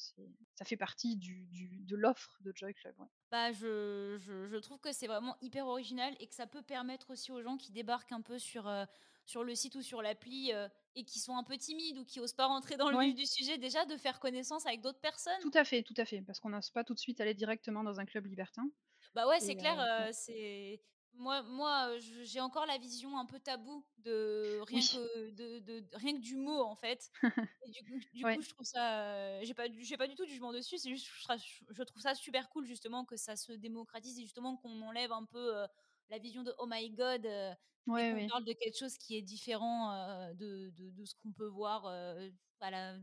[0.56, 2.96] ça fait partie du, du- de l'offre de Joy Club.
[3.00, 3.08] ouais.
[3.32, 7.12] Bah, je, je, je trouve que c'est vraiment hyper original et que ça peut permettre
[7.12, 8.86] aussi aux gens qui débarquent un peu sur, euh,
[9.26, 10.52] sur le site ou sur l'appli
[10.96, 13.06] et qui sont un peu timides ou qui osent pas rentrer dans le Ouais.
[13.08, 15.34] vif du sujet, déjà de faire connaissance avec d'autres personnes.
[15.40, 17.86] Tout à fait, tout à fait, parce qu'on n'ose pas tout de suite aller directement
[17.86, 18.70] dans un club libertin.
[19.14, 20.82] Bah ouais, c'est clair, euh, c'est
[21.18, 25.80] moi moi j'ai encore la vision un peu tabou de rien Oui, que de, de-
[25.82, 27.12] de- rien que du mot en fait.
[27.68, 28.40] Et du coup, du ouais.
[28.40, 29.64] coup, je trouve ça j'ai pas
[29.98, 33.18] pas du tout de jugement dessus, c'est juste je, trouve ça super cool justement que
[33.18, 35.68] ça se démocratise et justement qu'on enlève un peu euh,
[36.10, 37.54] la vision de oh my god euh,
[37.88, 38.32] Ouais, ouais.
[38.32, 41.86] parle de quelque chose qui est différent euh, de, de, de ce qu'on peut voir
[41.88, 42.30] euh,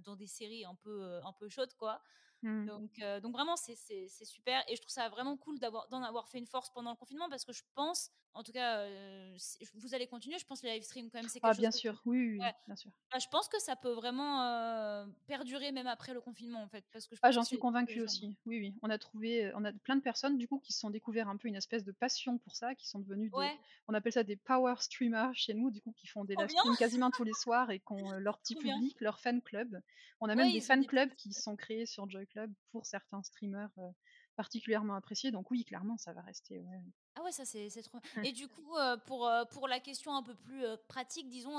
[0.05, 2.03] dans des séries un peu un peu chaudes quoi.
[2.43, 2.67] Mmh.
[2.67, 3.77] Donc, vraiment, c'est
[4.25, 4.63] super.
[4.69, 7.45] Et je trouve ça vraiment cool d'en avoir fait une force pendant le confinement parce
[7.45, 9.37] que je pense, en tout cas, euh,
[9.75, 10.39] vous allez continuer.
[10.39, 12.03] Je pense que les live streams, quand même, c'est Ah, quelque chose bien que sûr,
[12.07, 12.47] oui, oui, Ouais.
[12.47, 12.91] oui, bien sûr.
[13.13, 16.85] Bah, je pense que ça peut vraiment euh, perdurer même après le confinement, en fait.
[16.93, 18.37] Parce que je Ah, j'en suis convaincue aussi.
[18.47, 18.75] Oui, oui.
[18.83, 21.37] On a trouvé, on a plein de personnes du coup qui se sont découvert un
[21.37, 24.23] peu une espèce de passion pour ça, qui sont devenus des, Ouais, on appelle ça
[24.25, 27.11] des power streamers chez nous, du coup, qui font des trop live bien, streams quasiment
[27.11, 29.81] tous les soirs et qui ont leur petit public, leur fan club.
[30.21, 33.23] On a même des fan des clubs qui sont créés sur Joy Club pour certains
[33.25, 33.89] streamers euh,
[34.37, 35.31] particulièrement appréciés.
[35.31, 36.61] Donc oui, clairement, ça va rester.
[36.61, 36.83] ouais.
[37.15, 37.99] Ah ouais, ça c'est trop.
[38.25, 41.57] Et du coup, euh, pour, euh, pour la question un peu plus euh, pratique, disons,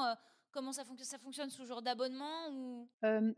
[0.51, 2.89] comment ça fonctionne Ça fonctionne sous genre d'abonnement ou?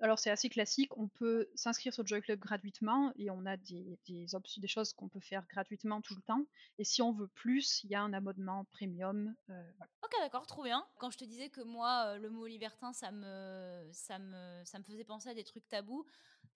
[0.01, 3.99] Alors c'est assez classique, on peut s'inscrire sur Joy Club gratuitement et on a des,
[4.07, 6.45] des, choses qu'on peut faire gratuitement tout le temps.
[6.77, 9.35] Et si on veut plus, il y a un abonnement premium.
[9.47, 9.91] voilà.
[10.03, 10.85] Ok, d'accord, trop bien.
[10.97, 14.83] Quand je te disais que moi, le mot libertin, ça me, ça me, ça me
[14.83, 16.05] faisait penser à des trucs tabous,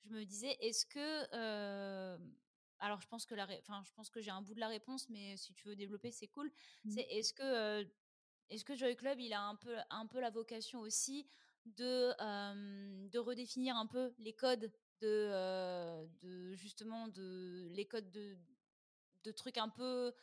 [0.05, 2.17] je me disais, est-ce que,
[2.79, 5.09] alors je pense que la, enfin, je pense que j'ai un bout de la réponse,
[5.09, 6.51] mais si tu veux développer, c'est cool.
[6.85, 6.91] Mm.
[6.91, 7.83] C'est est-ce que, euh,
[8.49, 11.27] est-ce que Joy Club, il a un peu, un peu la vocation aussi
[11.65, 18.09] de, euh, de redéfinir un peu les codes de, euh, de justement de les codes
[18.11, 18.37] de,
[19.23, 20.13] de trucs un peu,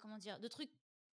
[0.00, 0.70] comment dire, de trucs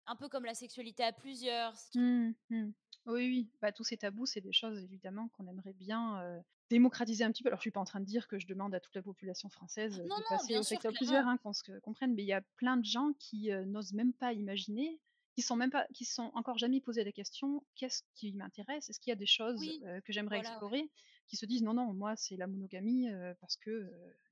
[0.06, 2.72] un peu comme la sexualité à plusieurs, ces trucs Mm, mm.
[3.06, 6.40] Oui, oui, bah, tous ces tabous, c'est des choses évidemment qu'on aimerait bien euh,
[6.70, 7.48] démocratiser un petit peu.
[7.48, 9.48] Alors je suis pas en train de dire que je demande à toute la population
[9.50, 12.32] française Non, de non, passer au à plusieurs, hein, qu'on se comprenne, mais il y
[12.32, 15.00] a plein de gens qui euh, n'osent même pas imaginer,
[15.34, 18.88] qui sont même pas, qui se sont encore jamais posé la question qu'est-ce qui m'intéresse?
[18.88, 20.54] Est-ce qu'il y a des choses Oui, euh, que j'aimerais voilà, ouais.
[20.54, 20.90] explorer?
[21.26, 23.08] Qui se disent non, non, moi c'est la monogamie
[23.40, 23.90] parce que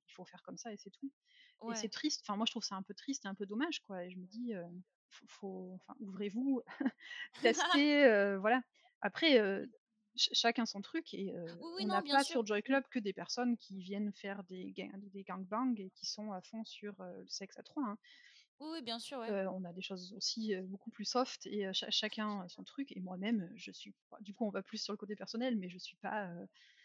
[0.08, 1.10] il faut faire comme ça et c'est tout.
[1.70, 2.22] Et c'est triste.
[2.24, 4.04] Enfin, moi je trouve ça un peu triste et un peu dommage, quoi.
[4.04, 4.64] Et je me dis, euh,
[5.26, 6.62] faut, enfin, ouvrez-vous,
[7.82, 8.62] testez, euh, voilà.
[9.00, 9.66] Après, euh,
[10.16, 12.32] ch- chacun son truc et euh, Oui, on n'a pas sûr.
[12.32, 12.62] sur Joy.
[12.62, 16.40] Club que des personnes qui viennent faire des, gang- des gangbangs et qui sont à
[16.40, 17.84] fond sur le sexe à trois.
[17.84, 17.98] hein.
[18.60, 19.28] Oui, bien sûr, ouais.
[19.30, 22.62] Euh, on a des choses aussi euh, beaucoup plus soft et euh, cha- chacun son
[22.62, 22.92] truc.
[22.96, 25.78] Et moi-même, je suis, du coup, on va plus sur le côté personnel, mais je
[25.78, 26.30] suis pas,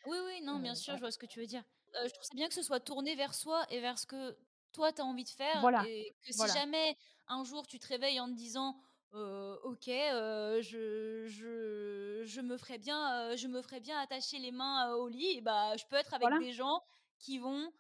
[0.08, 1.64] Oui, oui, non, bien sûr, je vois ce que tu veux dire.
[1.94, 4.36] Je trouve ça bien que ce soit tourné vers soi et vers ce que
[4.74, 5.60] toi, tu as envie de faire.
[5.62, 8.76] Voilà, Et que si voilà, jamais un jour tu te réveilles en te disant
[9.14, 14.38] euh, Ok, euh, je, je, je, me ferais bien, euh, je me ferais bien attacher
[14.40, 16.82] les mains au lit, et bah, je peux être avec voilà, des gens
[17.20, 17.72] qui vont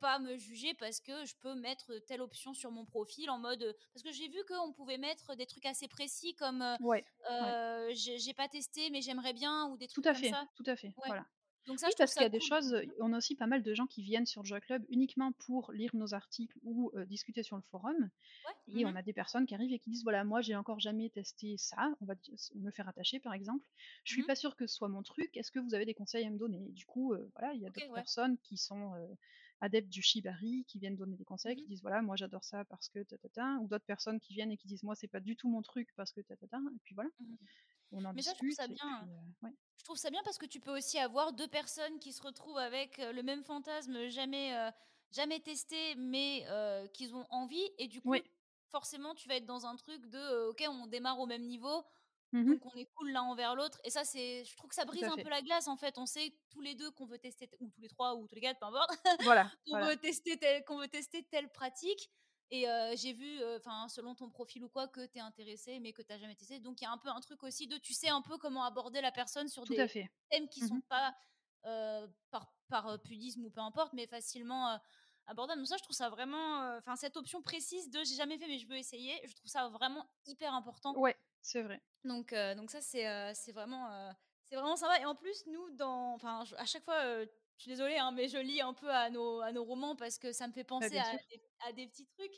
[0.00, 3.74] pas me juger parce que je peux mettre telle option sur mon profil en mode.
[3.94, 7.94] Parce que j'ai vu qu'on pouvait mettre des trucs assez précis comme ouais, ouais.
[7.94, 10.44] j'ai pas testé mais j'aimerais bien ou des Tout trucs à comme fait, ça.
[10.56, 11.06] tout à fait, Ouais.
[11.06, 11.24] voilà.
[11.70, 13.74] Donc ça, Oui, parce qu'il y a des choses, on a aussi pas mal de
[13.74, 17.54] gens qui viennent sur Joy Club uniquement pour lire nos articles ou euh, discuter sur
[17.54, 17.94] le forum.
[17.96, 18.74] Ouais.
[18.74, 20.80] Et mhm, on a des personnes qui arrivent et qui disent voilà, moi j'ai encore
[20.80, 22.14] jamais testé ça, on va
[22.56, 23.64] me faire attacher par exemple.
[24.02, 24.26] Je suis mhm.
[24.26, 26.38] pas sûre que ce soit mon truc, est-ce que vous avez des conseils à me
[26.38, 26.66] donner?
[26.70, 27.94] Et Du coup, euh, voilà, il y a d'autres ouais.
[27.94, 29.06] personnes qui sont euh,
[29.60, 31.68] adeptes du shibari, qui viennent donner des conseils, qui mhm.
[31.68, 34.50] disent voilà, moi j'adore ça parce que ta ta ta, ou d'autres personnes qui viennent
[34.50, 36.58] et qui disent moi c'est pas du tout mon truc parce que ta ta ta,
[36.58, 37.10] et puis voilà.
[37.92, 38.76] On en Mais ça, je trouve ça bien.
[38.76, 39.54] puis euh, ouais.
[39.78, 42.58] Je trouve ça bien parce que tu peux aussi avoir deux personnes qui se retrouvent
[42.58, 44.70] avec le même fantasme jamais, euh,
[45.10, 47.66] jamais testé, mais euh, qu'ils ont envie.
[47.78, 48.22] Et du coup,
[48.70, 51.84] forcément, tu vas être dans un truc de OK, on démarre au même niveau.
[52.32, 54.84] Mmh Donc on est cool l'un envers l'autre et ça c'est je trouve que ça
[54.84, 55.22] brise un fait.
[55.24, 55.98] peu la glace en fait.
[55.98, 58.40] On sait tous les deux qu'on veut tester ou tous les trois ou tous les
[58.40, 58.90] quatre peu importe.
[59.20, 59.86] Voilà, qu'on voilà.
[59.86, 62.08] veut tester telle qu'on veut tester telle pratique
[62.50, 65.92] et euh, j'ai vu enfin selon ton profil ou quoi que tu es intéressé mais
[65.92, 66.58] que tu jamais testé.
[66.58, 68.64] Donc il y a un peu un truc aussi de tu sais un peu comment
[68.64, 71.14] aborder la personne sur Tout des thèmes qui Mmh sont pas
[71.66, 74.80] euh, par par pudisme ou peu importe mais facilement
[75.26, 75.60] abordables.
[75.60, 78.58] Donc ça je trouve ça vraiment enfin cette option précise de j'ai jamais fait mais
[78.58, 80.96] je veux essayer, je trouve ça vraiment hyper important.
[80.96, 81.80] Ouais, c'est vrai.
[82.04, 84.10] Donc, donc ça, c'est c'est vraiment,
[84.48, 84.98] c'est vraiment sympa.
[85.00, 87.00] Et en plus, nous, dans, enfin, à chaque fois,
[87.60, 90.18] je suis désolée, hein, mais je lis un peu à nos, à nos romans parce
[90.18, 92.32] que ça me fait penser à des, à des petits trucs.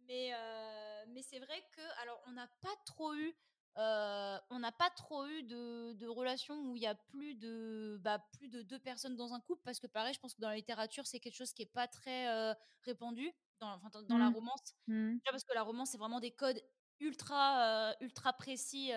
[0.00, 3.34] Mais, euh, mais c'est vrai que, alors, on n'a pas trop eu,
[3.78, 7.98] euh, on n'a pas trop eu de, de relations où il y a plus de,
[8.02, 10.50] bah, plus de deux personnes dans un couple parce que pareil, je pense que dans
[10.50, 14.18] la littérature, c'est quelque chose qui est pas très euh, répandu dans, enfin, dans, dans
[14.18, 14.34] la Mmh.
[14.34, 14.60] romance.
[14.88, 15.18] Mmh.
[15.24, 16.60] Parce que la romance, c'est vraiment des codes
[17.00, 18.92] ultra, ultra précis.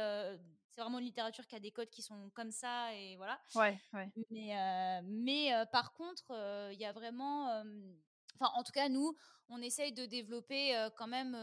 [0.71, 3.39] C'est vraiment une littérature qui a des codes qui sont comme ça et voilà.
[3.55, 4.09] Ouais, ouais.
[4.29, 7.63] Mais, euh, mais euh, par contre, euh, il y a vraiment.
[8.39, 9.13] Enfin, en tout cas, nous,
[9.49, 11.35] on essaye de développer quand même.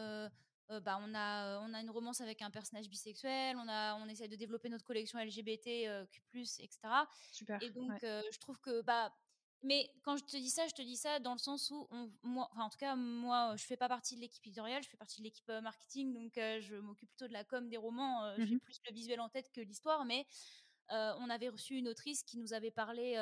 [0.70, 4.06] euh, bah, on, a, on a une romance avec un personnage bisexuel, on, a, on
[4.08, 6.78] essaye de développer notre collection LGBT, euh, etc.
[7.32, 7.62] Super.
[7.62, 8.04] Et donc, ouais.
[8.04, 8.82] euh, je trouve que.
[8.82, 9.10] Bah,
[9.62, 12.11] mais quand je te dis ça, je te dis ça dans le sens où, on,
[12.23, 14.97] moi, enfin, en tout cas, moi, je fais pas partie de l'équipe éditoriale, je fais
[14.97, 18.25] partie de l'équipe marketing, donc euh, je m'occupe plutôt de la com des romans.
[18.25, 20.27] euh, J'ai plus le visuel en tête que l'histoire, mais
[20.92, 23.16] euh, on avait reçu une autrice qui nous avait parlé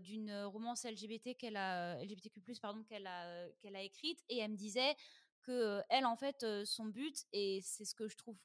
[0.00, 4.56] d'une romance LGBT qu'elle a LGBTQ+ pardon qu'elle a qu'elle a écrite et elle me
[4.56, 4.96] disait
[5.42, 8.38] que elle en fait son but et c'est ce que je trouve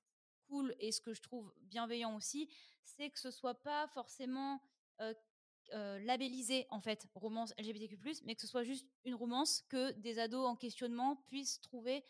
[0.48, 2.50] cool et ce que je trouve bienveillant aussi,
[2.84, 4.60] c'est que ce soit pas forcément
[5.02, 5.14] euh,
[5.74, 10.20] euh, labellisé en fait romance LGBTQ+, mais que ce soit juste une romance que des
[10.20, 12.04] ados en questionnement puissent trouver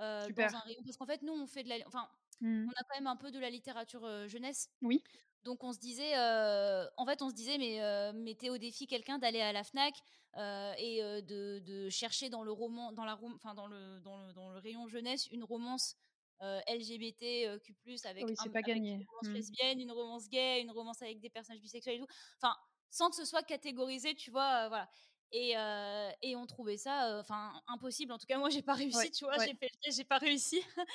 [0.00, 0.80] euh, dans un rayon.
[0.84, 2.08] Parce qu'en fait, nous, on fait de la, enfin,
[2.40, 2.66] Mmh.
[2.66, 4.68] on a quand même un peu de la littérature euh, jeunesse.
[4.82, 5.02] Oui.
[5.44, 7.80] Donc on se disait, euh, en fait, on se disait, mais
[8.14, 9.94] mettez au défi quelqu'un d'aller à la Fnac
[10.36, 14.50] et de, de chercher dans le roman, dans la, enfin dans le, dans le dans
[14.52, 15.96] le rayon jeunesse, une romance
[16.42, 19.00] euh, LGBTQ+ avec, Oui, un- c'est pas avec gagné.
[19.00, 19.34] une romance Mmh.
[19.34, 22.06] lesbienne, une romance gay, une romance avec des personnages bisexuels et tout.
[22.40, 22.54] Enfin,
[22.92, 24.88] sans que ce soit catégorisé, tu vois, euh, voilà.
[25.32, 28.12] Et, euh, et on trouvait ça, euh, enfin, impossible.
[28.12, 29.48] En tout cas, moi, j'ai pas réussi, Ouais, tu vois, ouais.
[29.48, 30.60] j'ai fait le j'ai pas réussi.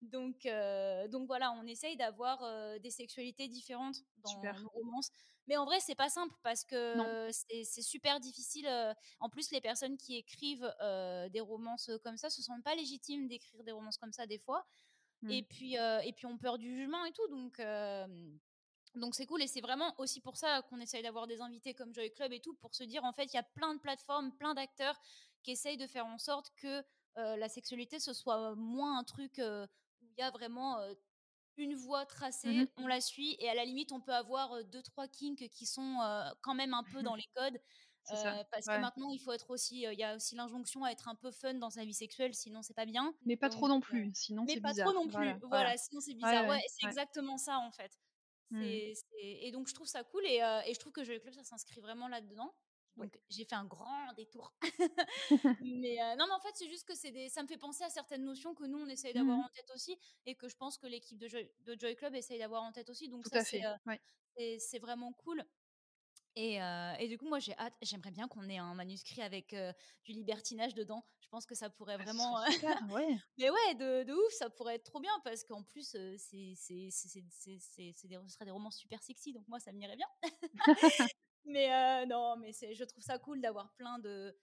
[0.00, 2.40] donc, euh, donc voilà, on essaye d'avoir
[2.80, 4.58] des sexualités différentes dans Super.
[4.58, 5.10] nos romances.
[5.46, 8.66] Mais en vrai, c'est pas simple parce que c'est super difficile.
[9.20, 10.74] En plus, les personnes qui écrivent
[11.30, 14.64] des romances comme ça se sentent pas légitimes d'écrire des romances comme ça des fois.
[15.22, 15.30] Mmh.
[15.30, 17.26] Et puis, euh, et puis, on peur du jugement et tout.
[17.28, 17.60] Donc,
[18.94, 21.94] donc c'est cool et c'est vraiment aussi pour ça qu'on essaye d'avoir des invités comme
[21.94, 24.32] Joy Club et tout pour se dire en fait il y a plein de plateformes,
[24.36, 24.98] plein d'acteurs
[25.42, 26.82] qui essayent de faire en sorte que
[27.18, 29.66] euh, la sexualité ce soit moins un truc euh,
[30.02, 30.94] où il y a vraiment euh,
[31.58, 32.68] une voie tracée, Mhm.
[32.76, 35.98] on la suit et à la limite on peut avoir deux trois kinks qui sont
[36.42, 37.60] quand même un peu dans les codes
[38.04, 38.38] ça.
[38.50, 38.74] parce Ouais.
[38.74, 41.30] que maintenant il faut être aussi il y a aussi l'injonction à être un peu
[41.30, 44.10] fun dans sa vie sexuelle sinon c'est pas bien Mais pas Donc, trop non plus,
[44.14, 44.74] sinon mais c'est pas bizarre.
[44.74, 45.38] trop non plus.
[45.42, 46.46] Voilà, sinon c'est bizarre.
[46.46, 47.92] ouais, Ouais, c'est exactement ça en fait.
[48.52, 48.62] Mmh.
[49.18, 51.44] Et donc je trouve ça cool et, euh, et je trouve que Jeux Club ça
[51.44, 52.54] s'inscrit vraiment là-dedans.
[52.96, 53.08] Ouais.
[53.08, 54.54] Donc j'ai fait un grand détour.
[55.60, 57.28] mais euh, non, mais en fait c'est juste que c'est des...
[57.30, 59.44] ça me fait penser à certaines notions que nous on essaye d'avoir Mhm.
[59.44, 62.38] en tête aussi et que je pense que l'équipe de Joy, de Joy Club essaye
[62.38, 63.08] d'avoir en tête aussi.
[63.08, 63.64] Donc Tout ça à c'est, fait.
[63.64, 64.00] euh, Ouais.
[64.58, 65.44] c'est vraiment cool.
[66.34, 67.74] Et, euh, et du coup, moi, j'ai hâte.
[67.82, 69.72] J'aimerais bien qu'on ait un manuscrit avec euh,
[70.04, 71.04] du libertinage dedans.
[71.20, 72.42] Je pense que ça pourrait Ah, vraiment.
[72.50, 73.18] super, ouais.
[73.38, 76.54] Mais ouais, de, de ouf, ça pourrait être trop bien parce qu'en plus, euh, c'est,
[76.56, 77.08] ce
[78.28, 80.06] serait des romans super sexy, donc moi, ça m'irait bien.
[81.44, 84.34] mais non, mais je trouve ça cool d'avoir plein de.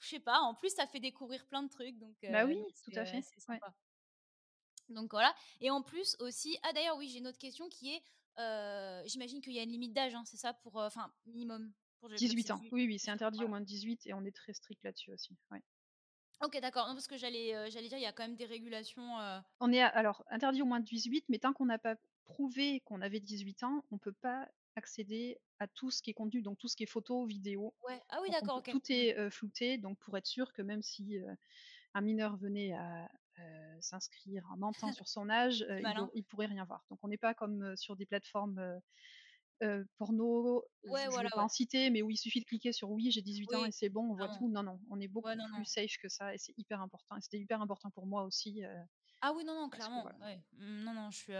[0.00, 2.72] Je sais pas, en plus, ça fait découvrir plein de trucs, donc Bah oui, donc
[2.84, 3.20] tout à fait.
[3.22, 3.58] c'est Ouais.
[3.58, 3.74] sympa.
[4.88, 5.34] Donc voilà.
[5.60, 8.02] Et en plus aussi, ah d'ailleurs, oui, j'ai une autre question qui est
[9.06, 10.80] j'imagine qu'il y a une limite d'âge, hein, c'est ça, pour.
[10.80, 11.72] euh, Enfin, minimum.
[12.00, 12.56] Pour Joy Club, 18 c'est ans.
[12.58, 12.72] 18.
[12.72, 15.36] Oui, oui, c'est interdit au moins de 18 et on est très strict là-dessus aussi.
[15.50, 15.60] Ouais.
[16.42, 16.86] Ok, d'accord.
[16.86, 19.18] Parce que j'allais euh, j'allais dire, il y a quand même des régulations.
[19.18, 21.96] euh, On est à- alors interdit au moins de 18, mais tant qu'on n'a pas
[22.26, 26.40] prouvé qu'on avait 18 ans, on peut pas accéder à tout ce qui est contenu,
[26.40, 27.74] donc tout ce qui est photo, vidéo.
[27.84, 28.00] Ouais.
[28.10, 31.34] Ah oui, d'accord, tout est euh, flouté, donc pour être sûr que même si euh,
[31.94, 35.80] un mineur venait à euh, s'inscrire en mentant sur son âge, euh,
[36.14, 36.84] il, pourrait rien voir.
[36.90, 38.80] Donc on n'est pas comme sur des plateformes
[39.62, 41.44] euh, porno, je Ouais, voilà, pas ouais.
[41.44, 43.72] en citer, mais où il suffit de cliquer sur oui, j'ai 18 ans Oui, et
[43.72, 44.48] c'est bon, on voit tout.
[44.48, 45.56] Non, non, on est beaucoup Ouais, non, non.
[45.56, 47.16] plus safe que ça et c'est hyper important.
[47.16, 48.62] Et c'était hyper important pour moi aussi.
[49.20, 50.02] Ah oui, non, non, que clairement.
[50.02, 50.18] voilà.
[50.18, 50.40] Ouais.
[50.52, 51.32] Mm, Non, non, je suis.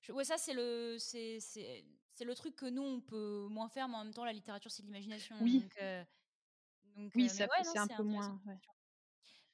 [0.00, 3.68] je- Ouais, ça, c'est le, c'est, c'est, c'est le truc que nous, on peut moins
[3.68, 5.36] faire, mais en même temps, la littérature, c'est de l'imagination.
[5.40, 5.60] Oui.
[5.60, 6.04] Donc, euh,
[6.96, 8.40] donc Oui, euh, ça c'est un c'est peu moins.
[8.46, 8.56] ouais.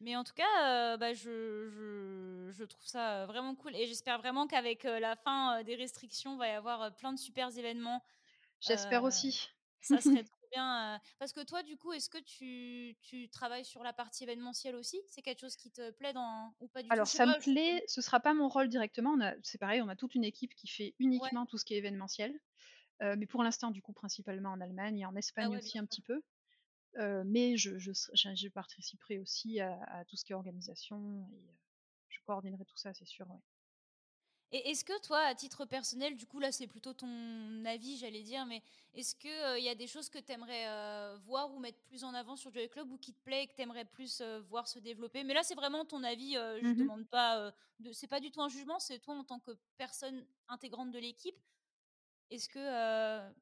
[0.04, 4.46] Mais en tout cas, bah, je, je, je, trouve ça vraiment cool et j'espère vraiment
[4.46, 8.04] qu'avec la fin des restrictions, il va y avoir plein de super événements.
[8.60, 9.48] J'espère aussi.
[9.80, 11.00] Ça serait trop bien.
[11.18, 15.00] Parce que toi, du coup, est-ce que tu, tu, travailles sur la partie événementielle aussi?
[15.08, 17.82] C'est quelque chose qui te plaît dans ou pas du Alors, tout ça me plaît.
[17.86, 19.16] Ce sera pas mon rôle directement.
[19.42, 22.38] C'est pareil, on a toute une équipe qui fait uniquement tout ce qui est événementiel.
[23.00, 26.02] mais pour l'instant, du coup, principalement en Allemagne et en Espagne ah aussi un petit
[26.02, 26.22] peu
[27.24, 31.54] mais je, je, je, participerai aussi à, tout ce qui est organisation et
[32.08, 33.28] je coordonnerai tout ça, c'est sûr.
[33.30, 33.40] Ouais.
[34.52, 38.22] Et est-ce que toi, à titre personnel, du coup là c'est plutôt ton avis, j'allais
[38.22, 38.62] dire, mais
[38.94, 42.14] est-ce qu'il il y a des choses que tu aimerais voir ou mettre plus en
[42.14, 44.78] avant sur Joy Club ou qui te plaît et que tu aimerais plus voir se
[44.78, 45.24] développer?
[45.24, 48.30] Mais là c'est vraiment ton avis, je ne mmh demande pas, de, c'est pas du
[48.30, 51.36] tout un jugement, c'est toi en tant que personne intégrante de l'équipe.
[52.30, 53.32] Est-ce que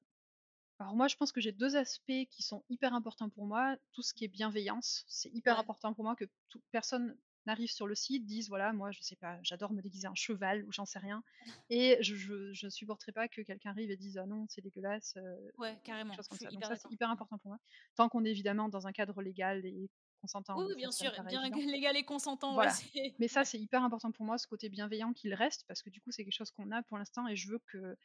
[0.83, 3.77] alors moi, je pense que j'ai deux aspects qui sont hyper importants pour moi.
[3.93, 7.17] Tout ce qui est bienveillance, c'est hyper important pour moi que toute personne
[7.47, 10.65] n'arrive sur le site, dise voilà, moi je sais pas, j'adore me déguiser en cheval
[10.65, 11.25] ou j'en sais rien,
[11.71, 15.17] et je, ne supporterai pas que quelqu'un arrive et dise ah non c'est dégueulasse.
[15.59, 16.15] Ouais, carrément.
[16.15, 16.51] Chose comme ça.
[16.51, 17.59] Donc ça c'est hyper important pour moi.
[17.97, 19.91] Tant qu'on est évidemment dans un cadre légal et
[20.21, 20.57] consentant.
[20.57, 22.55] Oui, bien sûr, bien légal et consentant.
[22.55, 22.73] Voilà.
[23.19, 26.01] Mais ça c'est hyper important pour moi, ce côté bienveillant qu'il reste, parce que du
[26.01, 27.97] coup c'est quelque chose qu'on a pour l'instant et je veux que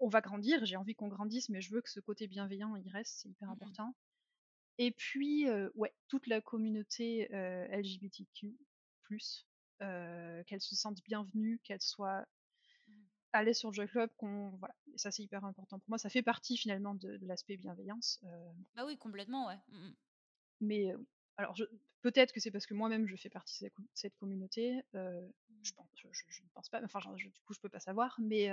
[0.00, 2.88] on va grandir, j'ai envie qu'on grandisse, mais je veux que ce côté bienveillant il
[2.90, 3.94] reste, c'est hyper mmh important.
[4.78, 8.56] Et puis, ouais, toute la communauté LGBTQ,
[9.08, 12.26] qu'elle se sente bienvenue, qu'elle soit
[12.88, 15.98] mmh l'aise sur le Joy Club, qu'on voilà, ça c'est hyper important pour moi.
[15.98, 18.20] Ça fait partie finalement de, l'aspect bienveillance.
[18.74, 19.58] Bah oui, complètement, ouais.
[19.68, 19.90] Mmh
[20.60, 20.92] mais
[21.38, 21.54] alors
[22.02, 24.82] peut-être que c'est parce que moi-même je fais partie de cette communauté.
[24.92, 26.82] je, pense, je, ne pense pas.
[26.84, 28.16] Enfin, du coup, je peux pas savoir.
[28.20, 28.50] Mais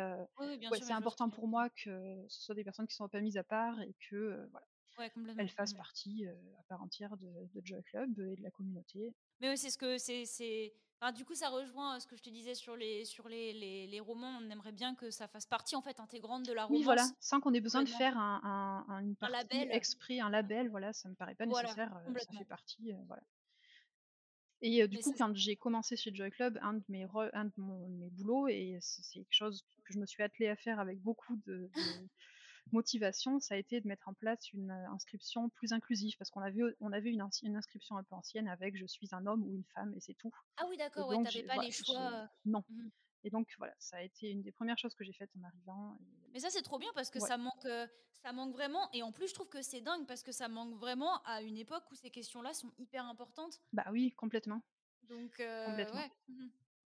[0.74, 3.82] c'est important pour moi que ce soit des personnes qui sont pas mises à part
[3.82, 8.52] et que voilà, elles fassent partie à part entière de, Joy Club et de la
[8.52, 9.14] communauté.
[9.42, 10.74] Mais oui, c'est ce que c'est.
[11.02, 13.88] Enfin, du coup, ça rejoint ce que je te disais sur les sur les, les,
[13.88, 14.40] les, romans.
[14.42, 16.80] On aimerait bien que ça fasse partie en fait intégrante de la romance.
[16.80, 19.72] Oui, voilà, sans qu'on ait besoin de faire un, un, une partie un label.
[19.72, 20.70] exprès, un label.
[20.70, 21.92] Voilà, ça me paraît pas nécessaire.
[22.18, 22.94] ça fait partie.
[23.08, 23.24] voilà.
[24.62, 28.10] Et du coup, quand j'ai commencé chez Joy Club, un de mes, un de mes
[28.10, 31.70] boulots, et c'est quelque chose que je me suis attelée à faire avec beaucoup de,
[32.72, 36.62] motivation, ça a été de mettre en place une inscription plus inclusive, parce qu'on avait,
[36.80, 39.64] on avait une, une, inscription un peu ancienne avec je suis un homme ou une
[39.76, 40.32] femme, et c'est tout.
[40.58, 42.28] Ah oui, d'accord, ouais, t'avais pas les choix.
[42.46, 42.64] Non.
[42.70, 42.90] Mmh
[43.26, 45.98] et donc voilà, ça a été une des premières choses que j'ai faites en arrivant.
[46.32, 47.68] Mais ça c'est trop bien parce que ça manque,
[48.22, 48.88] ça manque vraiment.
[48.94, 51.58] Et en plus je trouve que c'est dingue parce que ça manque vraiment à une
[51.58, 53.60] époque où ces questions-là sont hyper importantes.
[53.74, 54.62] Bah oui, complètement.
[55.10, 56.02] Donc complètement.
[56.02, 56.12] Ouais.
[56.28, 56.48] Mmh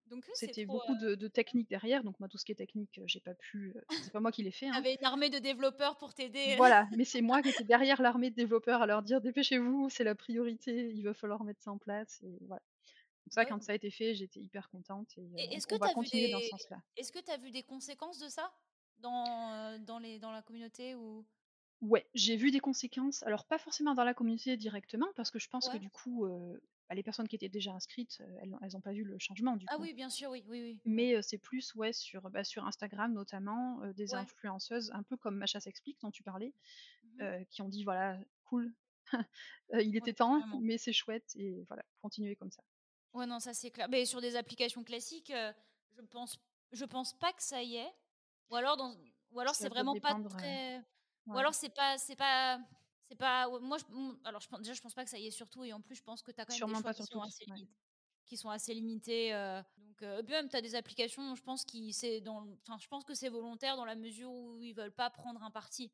[0.06, 2.04] donc c'était beaucoup de, techniques derrière.
[2.04, 3.74] Donc moi tout ce qui est technique, j'ai pas pu.
[4.02, 4.68] c'est pas moi qui l'ai fait.
[4.68, 4.74] Hein.
[4.74, 6.54] Avait une armée de développeurs pour t'aider.
[6.56, 10.04] Voilà, mais c'est moi qui étais derrière l'armée de développeurs à leur dire dépêchez-vous, c'est
[10.04, 12.20] la priorité, il va falloir mettre ça en place.
[12.22, 12.62] Et voilà.
[13.24, 15.92] Donc ça, quand ça a été fait, j'étais hyper contente et, est-ce que on va
[15.92, 16.82] continuer dans ce sens-là.
[16.96, 18.52] Est-ce que tu as vu des conséquences de ça
[18.98, 21.24] dans, dans, les, dans la communauté ou...
[21.80, 23.22] Ouais, j'ai vu des conséquences.
[23.24, 26.26] Alors pas forcément dans la communauté directement, parce que je pense que du coup,
[26.92, 29.76] bah, les personnes qui étaient déjà inscrites, elles n'ont pas vu le changement du ah
[29.78, 30.80] oui, bien sûr, oui, oui, oui.
[30.84, 35.60] Mais c'est plus ouais sur bah, sur Instagram notamment des influenceuses, un peu comme Macha
[35.60, 36.52] s'explique dont tu parlais,
[37.04, 38.74] mmh qui ont dit voilà cool,
[39.72, 42.62] il était temps, mais c'est chouette et voilà continuer comme ça.
[43.14, 43.88] Ouais, non, ça c'est clair.
[43.90, 45.52] Mais sur des applications classiques, euh,
[45.96, 46.38] je pense,
[46.72, 47.92] je pense pas que ça y est.
[48.50, 48.94] Ou alors, dans,
[49.30, 50.82] ou alors c'est vraiment pas très.
[51.26, 52.58] Ou alors c'est pas, c'est pas,
[53.12, 53.48] c'est pas.
[53.60, 53.84] Moi, je,
[54.24, 55.94] alors je pense, déjà, je pense pas que ça y est surtout, et en plus,
[55.94, 57.44] je pense que tu as quand même des choix qui, sont assez
[58.24, 59.34] qui sont assez limités.
[59.34, 62.88] Euh, donc, euh, même tu as des applications, je pense qui c'est dans, enfin, je
[62.88, 65.92] pense que c'est volontaire dans la mesure où ils veulent pas prendre un parti.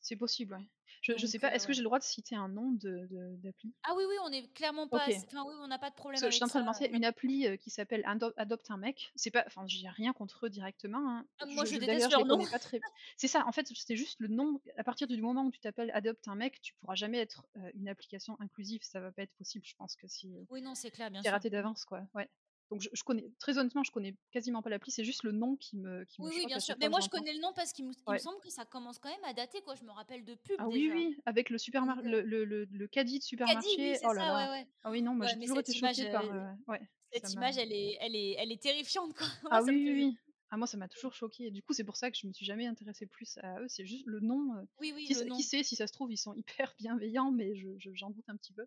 [0.00, 0.66] C'est possible, ouais.
[1.04, 3.74] Je, ne sais pas, est-ce que j'ai le droit de citer un nom d'appli de,
[3.82, 5.04] Ah oui, oui, on est clairement pas.
[5.06, 6.18] Enfin, oui, on n'a pas de problème.
[6.18, 8.02] Avec je suis en train de penser une appli qui s'appelle
[8.36, 9.12] Adopte un mec.
[9.14, 11.10] C'est pas, enfin, j'ai rien contre eux directement.
[11.10, 11.26] Hein.
[11.40, 12.38] Ah, moi, je, je déteste leur nom.
[12.38, 12.80] Très...
[13.18, 13.44] C'est ça.
[13.46, 14.62] En fait, c'est juste le nom.
[14.78, 17.88] À partir du moment où tu t'appelles Adopte un mec, tu pourras jamais être une
[17.88, 18.80] application inclusive.
[18.82, 19.64] Ça va pas être possible.
[19.66, 20.32] Je pense que si.
[20.48, 21.30] Oui, non, c'est clair, bien sûr.
[21.30, 22.00] raté d'avance, quoi.
[22.14, 22.30] Ouais.
[22.70, 25.76] Donc je, connais très honnêtement, je connais quasiment pas l'appli, c'est juste le nom qui
[25.76, 26.74] me qui Oui, oui bien sûr.
[26.80, 29.24] Mais moi je connais le nom parce qu'il me, semble que ça commence quand même
[29.24, 32.22] à dater quoi, je me rappelle de pub ah, oui oui, avec le supermarché le,
[32.22, 33.98] le, le, caddie de supermarché.
[34.02, 34.50] oh là là.
[34.50, 36.80] Ouais, Ah oui non, moi j'ai toujours été choquée par euh, ouais,
[37.12, 39.26] cette image, elle est elle est elle est terrifiante quoi.
[39.50, 40.16] ah oui oui oui.
[40.50, 41.50] Ah, moi, ça m'a toujours choqué.
[41.50, 43.66] Du coup, c'est pour ça que je me suis jamais intéressée plus à eux.
[43.66, 44.54] C'est juste le nom.
[44.54, 47.56] Euh, oui, oui, qui, qui, sait, si ça se trouve, ils sont hyper bienveillants, mais
[47.56, 48.64] j'en je, j'en doute un petit peu.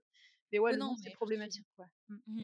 [0.51, 1.65] Mais ouais, le nom, c'est problématique.
[1.77, 1.85] Quoi.
[2.09, 2.15] Mmh.
[2.27, 2.43] Mmh.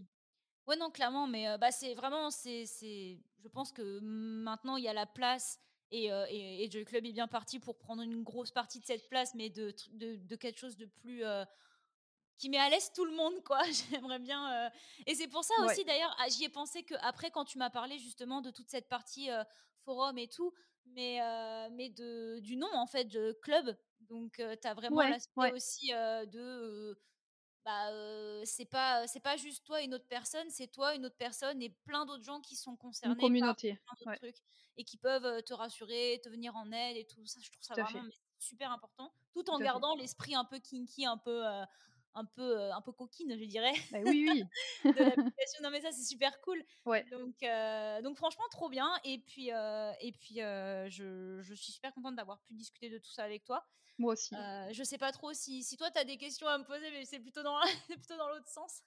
[0.68, 4.94] Ouais, non, clairement, mais bah, c'est vraiment, c'est, je pense que maintenant il y a
[4.94, 5.60] la place
[5.92, 9.36] et, et, Joy Club est bien parti pour prendre une grosse partie de cette place,
[9.36, 11.24] mais de, de, de quelque chose de plus,
[12.40, 13.62] qui met à l'aise tout le monde, quoi.
[13.92, 14.72] J'aimerais bien.
[15.06, 17.70] Et c'est pour ça aussi, d'ailleurs, ah, j'y ai pensé que après, quand tu m'as
[17.70, 19.30] parlé justement de toute cette partie
[19.86, 20.54] forum et tout,
[20.88, 21.20] mais,
[21.72, 23.78] mais de, du nom en fait de club.
[24.02, 26.98] Donc, tu as vraiment l'aspect aussi de
[27.66, 27.92] bah
[28.46, 31.62] c'est pas c'est pas juste toi et une autre personne, c'est toi, une autre personne
[31.62, 34.38] et plein d'autres gens qui sont concernés par plein d'autres trucs
[34.78, 37.26] et qui peuvent te rassurer, te venir en aide et tout.
[37.26, 37.40] Ça.
[37.42, 38.04] Je trouve ça vraiment
[38.40, 41.44] super important, tout en gardant l'esprit un peu kinky, un peu
[42.16, 43.74] un peu un peu coquine, je dirais.
[43.92, 44.44] Bah oui, oui.
[44.94, 45.64] de l'application.
[45.64, 46.64] Non mais ça c'est super cool.
[46.86, 47.06] Ouais.
[47.12, 47.36] Donc
[48.04, 52.54] donc franchement trop bien et puis et puis je, je suis super contente d'avoir pu
[52.54, 53.66] discuter de tout ça avec toi.
[54.00, 54.36] Moi aussi.
[54.36, 56.90] Euh, je sais pas trop si, si toi, tu as des questions à me poser,
[56.92, 58.82] mais c'est plutôt dans, plutôt dans l'autre sens.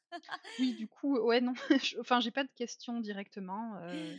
[0.59, 1.55] oui, du coup, ouais, non.
[2.01, 3.77] enfin, j'ai pas de questions directement.
[3.83, 4.17] Euh,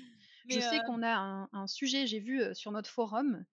[0.47, 3.45] je sais euh qu'on a un, un sujet, j'ai vu sur notre forum,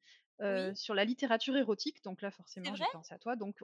[0.75, 2.03] sur la littérature érotique.
[2.05, 3.37] Donc là, forcément, j'ai pensé à toi.
[3.37, 3.63] Donc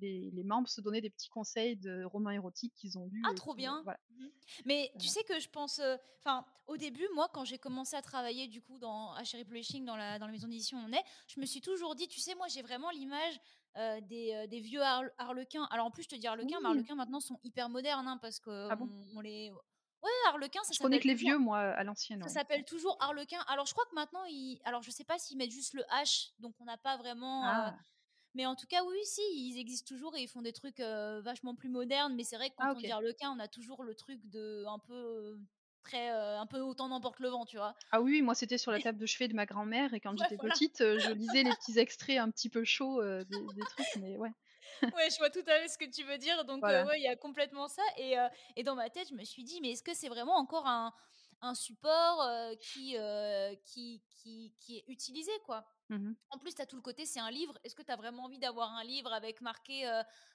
[0.00, 3.22] les, les, membres se donnaient des petits conseils de romans érotiques qu'ils ont lus.
[3.26, 3.82] Ah, trop bien.
[3.84, 4.26] Mmh
[4.66, 5.80] Mais tu sais que je pense,
[6.20, 9.84] enfin, au début, moi, quand j'ai commencé à travailler du coup dans à Cherry Publishing,
[9.84, 12.20] dans la dans la maison d'édition où on est, je me suis toujours dit, tu
[12.20, 13.40] sais, moi, j'ai vraiment l'image
[14.02, 15.64] des, des, vieux harlequins.
[15.70, 18.40] Alors en plus, je te dis harlequins, mais harlequins maintenant sont hyper modernes hein, parce
[18.40, 18.78] que ah
[19.14, 19.52] on, les
[20.02, 22.22] Ouais, Harlequin, ça Je connais que les vieux, moi, à l'ancienne.
[22.22, 23.40] Ça s'appelle toujours Harlequin.
[23.48, 24.60] Alors, je crois que maintenant, ils...
[24.64, 27.44] alors je sais pas s'ils mettent juste le H, donc on n'a pas vraiment.
[27.44, 27.76] Ah.
[28.34, 31.54] Mais en tout cas, oui, si, ils existent toujours et ils font des trucs vachement
[31.54, 32.14] plus modernes.
[32.14, 34.64] Mais c'est vrai que quand ah, on dit Harlequin, on a toujours le truc de
[34.66, 35.38] un peu
[35.82, 37.74] très un peu autant n'emporte le vent, tu vois.
[37.90, 40.36] Ah oui, moi c'était sur la table de chevet de ma grand-mère et quand j'étais
[40.36, 44.32] petite, je lisais les petits extraits un petit peu chauds des, des, trucs, mais ouais
[44.82, 46.44] ouais, je vois tout à fait ce que tu veux dire.
[46.44, 47.82] Donc, ouais, il y a complètement ça.
[47.96, 48.16] Et,
[48.56, 50.92] et, dans ma tête, je me suis dit, mais est-ce que c'est vraiment encore un,
[51.40, 52.28] un support
[52.60, 52.96] qui,
[53.64, 55.64] qui, qui, qui, est utilisé, quoi?
[55.88, 57.58] Mmh En plus, tu as tout le côté, c'est un livre.
[57.64, 59.84] Est-ce que tu as vraiment envie d'avoir un livre avec marqué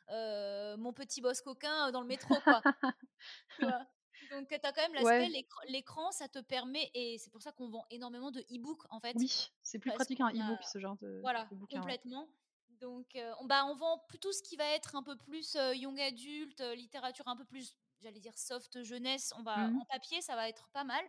[0.10, 2.62] Mon petit boss coquin dans le métro, quoi?
[3.58, 3.86] Tu vois?
[4.32, 5.30] Donc, tu as quand même l'aspect,
[5.70, 9.14] l'écran, ça te permet, et c'est pour ça qu'on vend énormément de e-books, en fait.
[9.16, 11.80] Oui, c'est plus pratique un e-book, ce genre de, voilà, bouquin.
[11.80, 12.28] Complètement.
[12.82, 16.62] Donc, on, bah, on vend plutôt ce qui va être un peu plus young adulte,
[16.62, 19.34] littérature un peu plus, j'allais dire soft jeunesse.
[19.38, 21.04] On va mmh en papier, ça va être pas mal.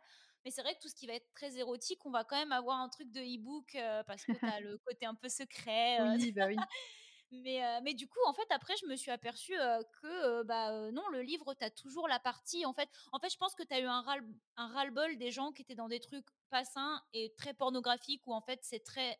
[0.44, 2.52] Mais c'est vrai que tout ce qui va être très érotique, on va quand même
[2.52, 5.98] avoir un truc de e-book parce que tu as le côté un peu secret.
[6.16, 6.56] oui, bah oui.
[7.32, 9.56] mais, mais du coup, en fait, après, je me suis aperçue
[10.00, 12.64] que bah, non, le livre, tu as toujours la partie.
[12.64, 14.18] En fait, en fait je pense que tu as eu un ras,
[14.56, 18.32] un ras-le-bol des gens qui étaient dans des trucs pas sains et très pornographiques où
[18.32, 19.18] en fait c'est très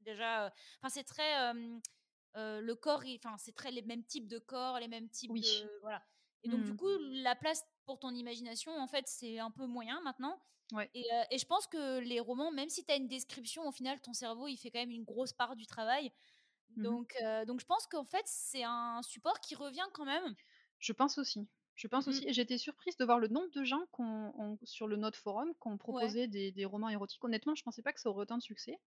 [0.00, 1.52] déjà, enfin c'est très
[2.34, 6.02] le corps, enfin c'est très les mêmes types de corps, les mêmes types de voilà.
[6.44, 6.76] Et donc du mmh.
[6.76, 10.40] coup la place pour ton imagination en fait c'est un peu moyen maintenant.
[10.92, 14.00] Et, et, je pense que les romans, même si tu as une description, au final
[14.02, 16.12] ton cerveau il fait quand même une grosse part du travail.
[16.76, 20.34] Mmh donc, donc je pense qu'en fait c'est un support qui revient quand même.
[20.78, 21.48] Je pense aussi.
[21.78, 22.10] Je pense mmh.
[22.10, 23.86] aussi, j'étais surprise de voir le nombre de gens
[24.64, 27.22] sur le Note Forum qui ont proposé des, des, romans érotiques.
[27.22, 28.80] Honnêtement, je pensais pas que ça aurait autant de succès.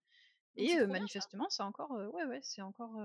[0.57, 2.97] Et manifestement, c'est encore, ouais, ouais, c'est encore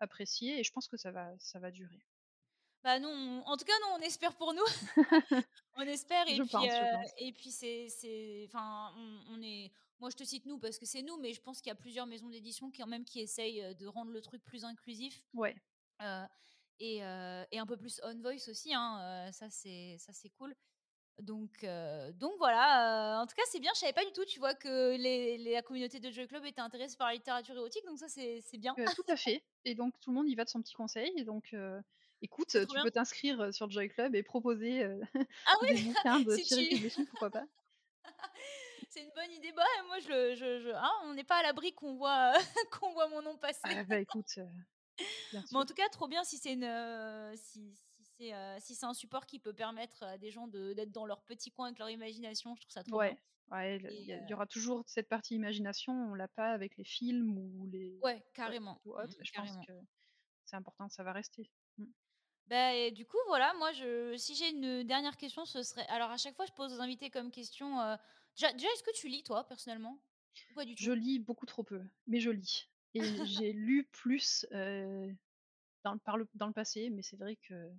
[0.00, 2.02] apprécié et je pense que ça va, ça va durer.
[2.82, 4.64] Bah non, en tout cas non, on espère pour nous.
[5.76, 6.68] on espère et puis
[7.18, 8.92] et puis c'est c'est enfin
[9.28, 11.68] on, est moi je te cite nous parce que c'est nous mais je pense qu'il
[11.68, 15.22] y a plusieurs maisons d'édition qui même qui essayent de rendre le truc plus inclusif.
[15.34, 15.54] Ouais.
[16.78, 20.54] et, et un peu plus on voice aussi hein, ça c'est ça c'est cool.
[21.22, 21.64] Donc,
[22.14, 23.20] donc voilà.
[23.22, 23.70] en tout cas, c'est bien.
[23.74, 26.60] Je savais pas du tout, tu vois, que les, la communauté de Joy Club était
[26.60, 27.84] intéressée par la littérature érotique.
[27.86, 28.74] Donc ça, c'est bien.
[28.74, 29.42] tout à fait.
[29.64, 31.12] Et donc tout le monde y va de son petit conseil.
[31.16, 31.54] Et donc,
[32.22, 34.84] écoute, tu peux t'inscrire sur Joy Club et proposer
[35.46, 37.44] ah oui des bouquins de si pourquoi pas?
[38.90, 39.52] c'est une bonne idée.
[39.52, 42.32] Bah, moi, je, je, je hein, on n'est pas à l'abri qu'on voit,
[42.80, 43.60] qu'on voit mon nom passer.
[43.64, 44.38] Ah, bah écoute.
[45.32, 47.74] Mais en tout cas, trop bien si c'est une, si,
[48.20, 51.50] euh, si c'est un support qui peut permettre à des gens d'être dans leur petit
[51.50, 53.18] coin avec leur imagination, je trouve ça trop ouais.
[53.50, 57.36] Ouais, il y, euh aura toujours cette partie imagination, on l'a pas avec les films
[57.36, 57.98] ou les.
[58.00, 58.80] Ouais, carrément.
[58.84, 59.72] Ou autres, je pense que
[60.44, 61.50] c'est important, ça va rester.
[61.78, 61.86] Mmh.
[62.46, 65.86] Bah, et du coup, voilà, moi, je, si j'ai une dernière question, ce serait.
[65.88, 67.80] Alors, à chaque fois, je pose aux invités comme question.
[67.80, 67.96] Euh,
[68.36, 69.98] déjà, est-ce que tu lis, toi, personnellement?
[70.54, 70.84] Pas du tout?
[70.84, 72.68] Je lis beaucoup trop peu, mais je lis.
[72.94, 74.46] Et j'ai lu plus
[75.82, 77.70] dans, par le, dans le passé, mais c'est vrai que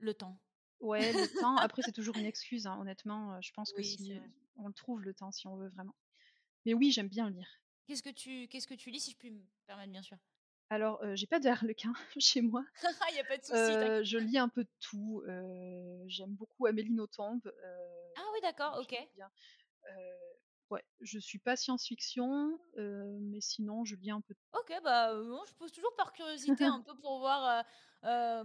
[0.00, 0.38] le temps.
[0.80, 1.56] Ouais, le temps.
[1.72, 3.40] Après, c'est toujours une excuse, hein, honnêtement.
[3.40, 4.18] Je pense que si
[4.56, 5.94] on le trouve le temps, si on veut vraiment.
[6.66, 7.48] Mais oui, j'aime bien lire.
[7.86, 10.16] Qu'est-ce que tu, qu'est-ce que tu lis, si je puis me permettre, bien sûr?
[10.70, 12.64] Alors, j'ai pas d'Arlequin chez moi.
[13.10, 14.04] Il y a pas de souci.
[14.04, 15.22] je lis un peu de tout.
[16.06, 17.40] j'aime beaucoup Amélie Nothomb.
[17.44, 18.96] ah oui, d'accord, ok.
[20.70, 24.34] Ouais, je suis pas science-fiction, euh, mais sinon je lis un peu.
[24.52, 27.64] Ok, bah non, je pose toujours par curiosité un peu pour voir.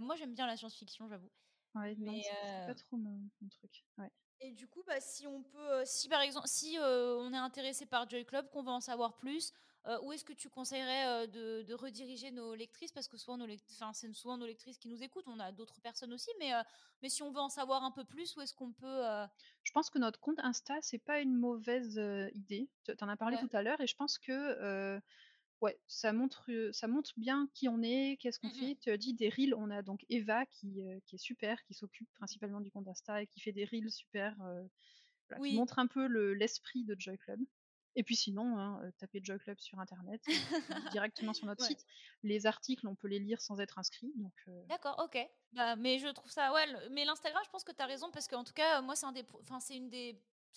[0.00, 1.30] moi, j'aime bien la science-fiction, j'avoue.
[1.76, 3.20] Ouais, mais c'est pas trop mon,
[3.50, 3.84] truc.
[3.98, 4.10] Ouais.
[4.40, 8.08] Et du coup, bah, si on peut, si par exemple, si on est intéressé par
[8.08, 9.52] Joy Club, qu'on veut en savoir plus,
[9.88, 12.90] euh, où est-ce que tu conseillerais euh, de, rediriger nos lectrices?
[12.90, 13.46] Parce que souvent, nos
[13.92, 15.28] c'est souvent nos lectrices qui nous écoutent.
[15.28, 16.62] On a d'autres personnes aussi, mais, euh,
[17.02, 19.02] mais si on veut en savoir un peu plus, où est-ce qu'on peut
[19.62, 22.00] Je pense que notre compte Insta, c'est pas une mauvaise
[22.34, 22.68] idée.
[22.84, 25.00] Tu en as parlé tout à l'heure, et je pense que
[25.60, 28.78] ouais, ça montre, ça montre bien qui on est, qu'est-ce qu'on mmh fait.
[28.80, 32.08] Tu as dit des reels, on a donc Eva qui, qui est super, qui s'occupe
[32.14, 34.36] principalement du compte Insta et qui fait des reels super,
[35.42, 37.40] qui montre un peu l'esprit de Joy Club.
[37.98, 40.22] Et puis sinon, hein, taper Joy Club sur internet,
[40.92, 41.86] directement sur notre site.
[42.22, 44.12] Les articles, on peut les lire sans être inscrit.
[44.68, 45.18] D'accord, ok.
[45.52, 46.66] Bah, mais je trouve ça, ouais.
[46.90, 49.12] Mais l'Instagram, je pense que tu as raison parce qu'en tout cas, moi, c'est un
[49.12, 49.24] des,
[49.70, 49.90] une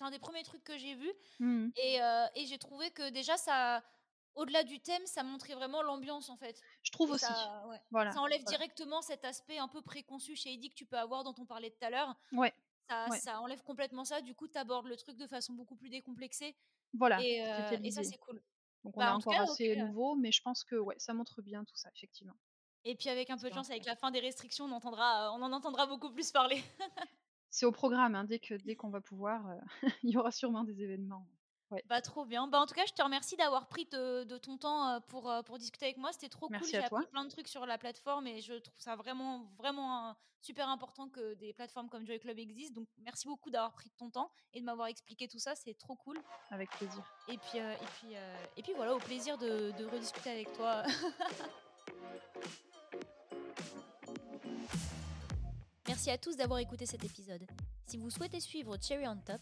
[0.02, 1.12] un des premiers trucs que j'ai vu.
[1.40, 2.00] Mmh et,
[2.36, 3.84] et j'ai trouvé que déjà ça,
[4.40, 6.62] au-delà du thème, ça montrait vraiment l'ambiance en fait.
[6.84, 7.26] Je trouve aussi.
[7.26, 8.12] Ça, voilà.
[8.12, 11.36] ça enlève directement cet aspect un peu préconçu chez Eddie que tu peux avoir dont
[11.38, 12.16] on parlait tout à l'heure.
[12.32, 12.54] Ouais.
[12.90, 14.22] Ça, ça, enlève complètement ça.
[14.22, 16.56] Du coup, tu abordes le truc de façon beaucoup plus décomplexée.
[16.94, 17.44] Voilà, et,
[17.84, 18.42] et ça, c'est cool.
[18.84, 21.64] Donc on bah, est encore assez nouveau, mais je pense que ouais, ça montre bien
[21.66, 22.36] tout ça, effectivement.
[22.86, 25.42] Et puis avec un peu de chance, avec la fin des restrictions, on, entendra, on
[25.42, 26.64] en entendra beaucoup plus parler.
[27.50, 29.44] c'est au programme, hein, dès qu'on dès qu'on va pouvoir,
[30.04, 31.28] il y aura sûrement des événements.
[31.72, 31.84] Ouais.
[31.88, 32.48] Bah trop bien.
[32.48, 35.86] Bah en tout cas, je te remercie d'avoir pris de, ton temps pour, pour discuter
[35.86, 36.12] avec moi.
[36.12, 36.64] C'était trop cool.
[36.66, 40.70] J'ai appris plein de trucs sur la plateforme et je trouve ça vraiment vraiment super
[40.70, 42.82] important que des plateformes comme Joy Club existent.
[42.82, 45.54] Donc merci beaucoup d'avoir pris de ton temps et de m'avoir expliqué tout ça.
[45.56, 46.18] C'est trop cool.
[46.50, 47.04] Avec plaisir.
[47.28, 48.16] Et puis et puis
[48.58, 50.84] et puis voilà, au plaisir de, de rediscuter avec toi.
[55.90, 57.48] Merci à tous d'avoir écouté cet épisode.
[57.88, 59.42] Si vous souhaitez suivre Cherry on Top,